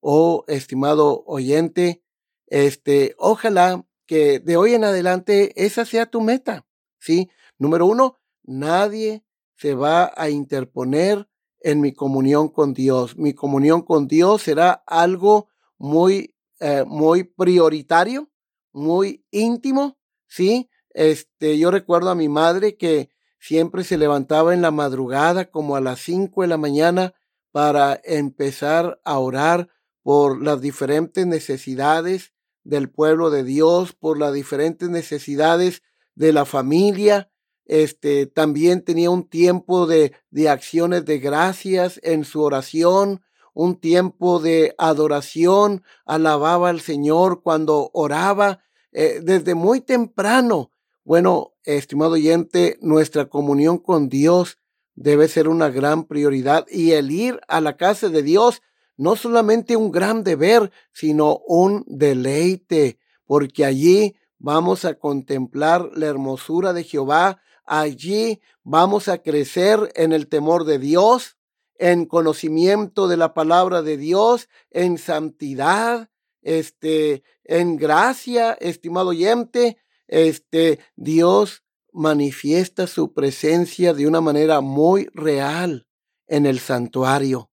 Oh, 0.00 0.44
estimado 0.46 1.24
oyente, 1.26 2.04
este, 2.46 3.16
ojalá 3.18 3.84
que 4.06 4.38
de 4.38 4.56
hoy 4.56 4.74
en 4.74 4.84
adelante 4.84 5.52
esa 5.56 5.84
sea 5.84 6.06
tu 6.06 6.20
meta, 6.20 6.64
¿sí? 7.00 7.28
Número 7.58 7.86
uno, 7.86 8.20
nadie 8.44 9.24
se 9.56 9.74
va 9.74 10.12
a 10.16 10.30
interponer 10.30 11.28
en 11.60 11.80
mi 11.80 11.92
comunión 11.92 12.48
con 12.48 12.74
Dios. 12.74 13.16
Mi 13.16 13.34
comunión 13.34 13.82
con 13.82 14.06
Dios 14.06 14.42
será 14.42 14.82
algo 14.86 15.48
muy, 15.76 16.34
eh, 16.60 16.84
muy 16.86 17.24
prioritario, 17.24 18.30
muy 18.72 19.24
íntimo, 19.30 19.98
¿sí? 20.26 20.70
Este, 20.90 21.58
yo 21.58 21.70
recuerdo 21.70 22.10
a 22.10 22.14
mi 22.14 22.28
madre 22.28 22.76
que 22.76 23.10
siempre 23.38 23.84
se 23.84 23.98
levantaba 23.98 24.54
en 24.54 24.62
la 24.62 24.70
madrugada 24.70 25.50
como 25.50 25.76
a 25.76 25.80
las 25.80 26.00
cinco 26.00 26.42
de 26.42 26.48
la 26.48 26.56
mañana 26.56 27.14
para 27.52 28.00
empezar 28.04 29.00
a 29.04 29.18
orar 29.18 29.68
por 30.02 30.42
las 30.42 30.60
diferentes 30.60 31.26
necesidades 31.26 32.32
del 32.64 32.90
pueblo 32.90 33.30
de 33.30 33.44
Dios, 33.44 33.92
por 33.92 34.18
las 34.18 34.32
diferentes 34.32 34.88
necesidades 34.88 35.82
de 36.14 36.32
la 36.32 36.44
familia. 36.44 37.30
Este 37.68 38.26
también 38.26 38.82
tenía 38.82 39.10
un 39.10 39.28
tiempo 39.28 39.86
de, 39.86 40.12
de 40.30 40.48
acciones 40.48 41.04
de 41.04 41.18
gracias 41.18 42.00
en 42.02 42.24
su 42.24 42.42
oración, 42.42 43.22
un 43.54 43.76
tiempo 43.76 44.40
de 44.40 44.74
adoración, 44.78 45.82
alababa 46.06 46.70
al 46.70 46.80
Señor 46.80 47.42
cuando 47.42 47.90
oraba 47.92 48.60
eh, 48.92 49.20
desde 49.22 49.54
muy 49.54 49.80
temprano. 49.80 50.72
Bueno, 51.04 51.54
estimado 51.64 52.12
oyente, 52.12 52.78
nuestra 52.80 53.28
comunión 53.28 53.78
con 53.78 54.08
Dios 54.08 54.58
debe 54.94 55.28
ser 55.28 55.48
una 55.48 55.68
gran 55.68 56.04
prioridad 56.04 56.66
y 56.70 56.92
el 56.92 57.10
ir 57.10 57.40
a 57.48 57.60
la 57.60 57.76
casa 57.76 58.08
de 58.08 58.22
Dios 58.22 58.62
no 58.96 59.14
solamente 59.14 59.76
un 59.76 59.92
gran 59.92 60.24
deber, 60.24 60.72
sino 60.92 61.40
un 61.46 61.84
deleite, 61.86 62.98
porque 63.26 63.64
allí 63.64 64.16
vamos 64.38 64.84
a 64.84 64.94
contemplar 64.94 65.90
la 65.94 66.06
hermosura 66.06 66.72
de 66.72 66.82
Jehová, 66.84 67.40
allí 67.68 68.40
vamos 68.64 69.08
a 69.08 69.18
crecer 69.18 69.92
en 69.94 70.12
el 70.12 70.28
temor 70.28 70.64
de 70.64 70.78
Dios, 70.78 71.36
en 71.76 72.06
conocimiento 72.06 73.06
de 73.06 73.16
la 73.16 73.34
palabra 73.34 73.82
de 73.82 73.96
Dios, 73.96 74.48
en 74.70 74.98
santidad, 74.98 76.10
este, 76.42 77.22
en 77.44 77.76
gracia, 77.76 78.52
estimado 78.52 79.10
oyente, 79.10 79.78
este, 80.06 80.80
Dios 80.96 81.62
manifiesta 81.92 82.86
su 82.86 83.12
presencia 83.12 83.94
de 83.94 84.06
una 84.06 84.20
manera 84.20 84.60
muy 84.60 85.08
real 85.12 85.86
en 86.26 86.46
el 86.46 86.58
santuario. 86.58 87.50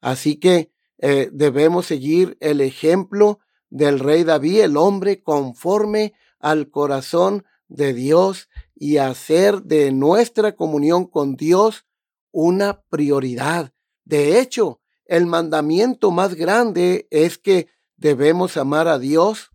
Así 0.00 0.36
que 0.36 0.70
eh, 0.98 1.28
debemos 1.32 1.86
seguir 1.86 2.36
el 2.40 2.60
ejemplo 2.60 3.40
del 3.68 3.98
rey 3.98 4.24
David, 4.24 4.60
el 4.60 4.76
hombre 4.76 5.22
conforme 5.22 6.14
al 6.38 6.70
corazón 6.70 7.44
de 7.68 7.92
Dios 7.94 8.48
y 8.74 8.98
hacer 8.98 9.62
de 9.62 9.92
nuestra 9.92 10.54
comunión 10.54 11.06
con 11.06 11.36
Dios 11.36 11.86
una 12.30 12.82
prioridad. 12.88 13.72
De 14.04 14.40
hecho, 14.40 14.80
el 15.04 15.26
mandamiento 15.26 16.10
más 16.10 16.34
grande 16.34 17.06
es 17.10 17.38
que 17.38 17.68
debemos 17.96 18.56
amar 18.56 18.88
a 18.88 18.98
Dios 18.98 19.50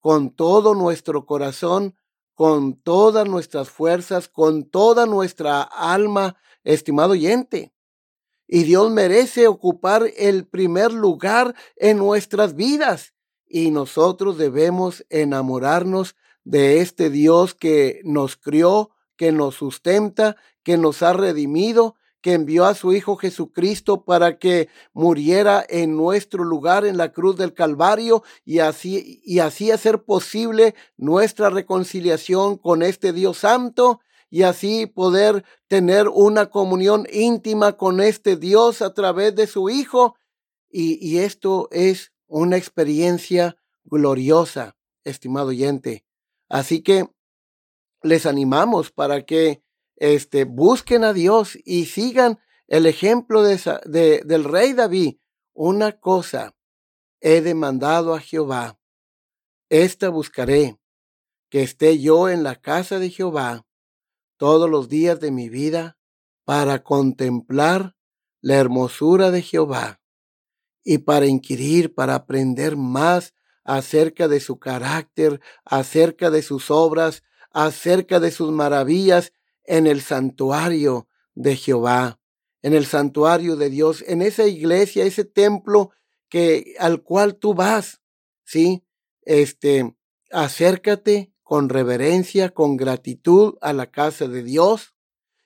con 0.00 0.30
todo 0.30 0.74
nuestro 0.74 1.26
corazón, 1.26 1.96
con 2.34 2.74
todas 2.74 3.28
nuestras 3.28 3.70
fuerzas, 3.70 4.28
con 4.28 4.64
toda 4.64 5.06
nuestra 5.06 5.62
alma, 5.62 6.36
estimado 6.62 7.12
oyente. 7.12 7.72
Y 8.46 8.64
Dios 8.64 8.90
merece 8.90 9.46
ocupar 9.46 10.10
el 10.16 10.46
primer 10.46 10.92
lugar 10.92 11.54
en 11.76 11.98
nuestras 11.98 12.54
vidas. 12.54 13.14
Y 13.46 13.70
nosotros 13.70 14.36
debemos 14.36 15.04
enamorarnos 15.08 16.16
de 16.44 16.80
este 16.80 17.10
Dios 17.10 17.54
que 17.54 18.00
nos 18.04 18.36
crió, 18.36 18.90
que 19.16 19.32
nos 19.32 19.56
sustenta, 19.56 20.36
que 20.62 20.76
nos 20.76 21.02
ha 21.02 21.12
redimido, 21.12 21.96
que 22.24 22.32
envió 22.32 22.64
a 22.64 22.74
su 22.74 22.94
Hijo 22.94 23.16
Jesucristo 23.16 24.04
para 24.04 24.38
que 24.38 24.70
muriera 24.94 25.62
en 25.68 25.94
nuestro 25.94 26.42
lugar 26.42 26.86
en 26.86 26.96
la 26.96 27.12
cruz 27.12 27.36
del 27.36 27.52
Calvario 27.52 28.22
y 28.46 28.60
así, 28.60 29.20
y 29.24 29.40
así 29.40 29.70
hacer 29.70 30.04
posible 30.04 30.74
nuestra 30.96 31.50
reconciliación 31.50 32.56
con 32.56 32.82
este 32.82 33.12
Dios 33.12 33.36
Santo 33.36 34.00
y 34.30 34.42
así 34.42 34.86
poder 34.86 35.44
tener 35.68 36.08
una 36.08 36.46
comunión 36.46 37.06
íntima 37.12 37.76
con 37.76 38.00
este 38.00 38.36
Dios 38.36 38.80
a 38.80 38.94
través 38.94 39.34
de 39.34 39.46
su 39.46 39.68
Hijo. 39.68 40.16
Y, 40.70 40.98
y 41.06 41.18
esto 41.18 41.68
es 41.72 42.12
una 42.26 42.56
experiencia 42.56 43.58
gloriosa, 43.84 44.76
estimado 45.04 45.48
oyente. 45.48 46.06
Así 46.54 46.84
que 46.84 47.08
les 48.00 48.26
animamos 48.26 48.92
para 48.92 49.26
que 49.26 49.64
este, 49.96 50.44
busquen 50.44 51.02
a 51.02 51.12
Dios 51.12 51.58
y 51.64 51.86
sigan 51.86 52.38
el 52.68 52.86
ejemplo 52.86 53.42
de, 53.42 53.60
de, 53.86 54.22
del 54.24 54.44
rey 54.44 54.72
David. 54.72 55.16
Una 55.52 55.98
cosa 55.98 56.54
he 57.20 57.40
demandado 57.40 58.14
a 58.14 58.20
Jehová, 58.20 58.78
esta 59.68 60.10
buscaré, 60.10 60.78
que 61.50 61.64
esté 61.64 61.98
yo 61.98 62.28
en 62.28 62.44
la 62.44 62.54
casa 62.54 63.00
de 63.00 63.10
Jehová 63.10 63.66
todos 64.36 64.70
los 64.70 64.88
días 64.88 65.18
de 65.18 65.32
mi 65.32 65.48
vida 65.48 65.98
para 66.44 66.84
contemplar 66.84 67.96
la 68.40 68.54
hermosura 68.54 69.32
de 69.32 69.42
Jehová 69.42 70.00
y 70.84 70.98
para 70.98 71.26
inquirir, 71.26 71.96
para 71.96 72.14
aprender 72.14 72.76
más 72.76 73.34
acerca 73.64 74.28
de 74.28 74.40
su 74.40 74.58
carácter, 74.58 75.40
acerca 75.64 76.30
de 76.30 76.42
sus 76.42 76.70
obras, 76.70 77.22
acerca 77.50 78.20
de 78.20 78.30
sus 78.30 78.52
maravillas 78.52 79.32
en 79.64 79.86
el 79.86 80.02
santuario 80.02 81.08
de 81.34 81.56
Jehová, 81.56 82.20
en 82.62 82.74
el 82.74 82.86
santuario 82.86 83.56
de 83.56 83.70
Dios, 83.70 84.04
en 84.06 84.22
esa 84.22 84.46
iglesia, 84.46 85.04
ese 85.04 85.24
templo 85.24 85.90
que 86.28 86.74
al 86.78 87.02
cual 87.02 87.36
tú 87.36 87.54
vas, 87.54 88.00
¿sí? 88.44 88.84
Este, 89.22 89.94
acércate 90.30 91.32
con 91.42 91.68
reverencia, 91.68 92.50
con 92.50 92.76
gratitud 92.76 93.54
a 93.60 93.72
la 93.72 93.90
casa 93.90 94.28
de 94.28 94.42
Dios 94.42 94.94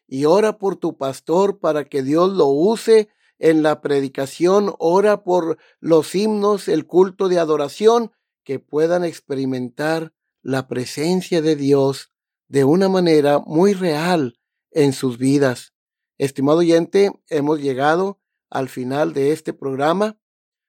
y 0.06 0.24
ora 0.24 0.58
por 0.58 0.76
tu 0.76 0.96
pastor 0.96 1.58
para 1.58 1.84
que 1.84 2.02
Dios 2.02 2.32
lo 2.32 2.46
use 2.46 3.08
en 3.38 3.62
la 3.62 3.80
predicación, 3.80 4.74
ora 4.78 5.22
por 5.22 5.58
los 5.80 6.14
himnos, 6.14 6.68
el 6.68 6.86
culto 6.86 7.28
de 7.28 7.38
adoración, 7.38 8.12
que 8.44 8.58
puedan 8.58 9.04
experimentar 9.04 10.12
la 10.42 10.68
presencia 10.68 11.42
de 11.42 11.56
Dios 11.56 12.12
de 12.48 12.64
una 12.64 12.88
manera 12.88 13.38
muy 13.40 13.74
real 13.74 14.38
en 14.70 14.92
sus 14.92 15.18
vidas. 15.18 15.74
Estimado 16.16 16.58
oyente, 16.58 17.12
hemos 17.28 17.60
llegado 17.60 18.20
al 18.50 18.68
final 18.68 19.12
de 19.12 19.32
este 19.32 19.52
programa. 19.52 20.18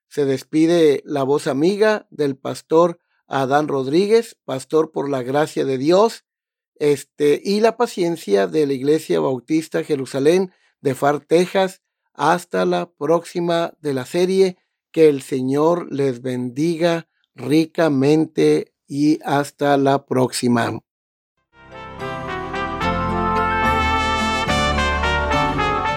Se 0.10 0.26
despide 0.26 1.02
la 1.06 1.24
voz 1.24 1.48
amiga 1.48 2.08
del 2.12 2.36
pastor 2.36 3.00
Adán 3.28 3.68
Rodríguez, 3.68 4.38
pastor 4.44 4.92
por 4.92 5.10
la 5.10 5.24
gracia 5.24 5.66
de 5.66 5.78
Dios, 5.78 6.26
este, 6.76 7.42
y 7.44 7.60
la 7.60 7.78
paciencia 7.78 8.48
de 8.48 8.66
la 8.66 8.74
Iglesia 8.74 9.20
Bautista 9.20 9.84
Jerusalén 9.84 10.52
de 10.82 10.96
Far, 10.96 11.20
Texas. 11.20 11.82
Hasta 12.20 12.66
la 12.66 12.92
próxima 12.92 13.72
de 13.80 13.94
la 13.94 14.06
serie. 14.06 14.58
Que 14.92 15.08
el 15.08 15.22
Señor 15.22 15.88
les 15.90 16.22
bendiga 16.22 17.08
ricamente 17.34 18.74
y 18.88 19.20
hasta 19.24 19.78
la 19.78 20.06
próxima. 20.06 20.80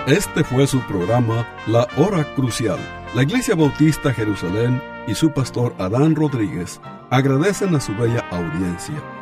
Este 0.06 0.44
fue 0.44 0.68
su 0.68 0.80
programa 0.82 1.48
La 1.66 1.88
Hora 1.96 2.24
Crucial. 2.36 2.78
La 3.16 3.24
Iglesia 3.24 3.56
Bautista 3.56 4.12
Jerusalén 4.12 4.80
y 5.08 5.14
su 5.16 5.32
pastor 5.32 5.74
Adán 5.78 6.14
Rodríguez 6.14 6.80
agradecen 7.10 7.74
a 7.74 7.80
su 7.80 7.92
bella 7.96 8.20
audiencia 8.30 9.21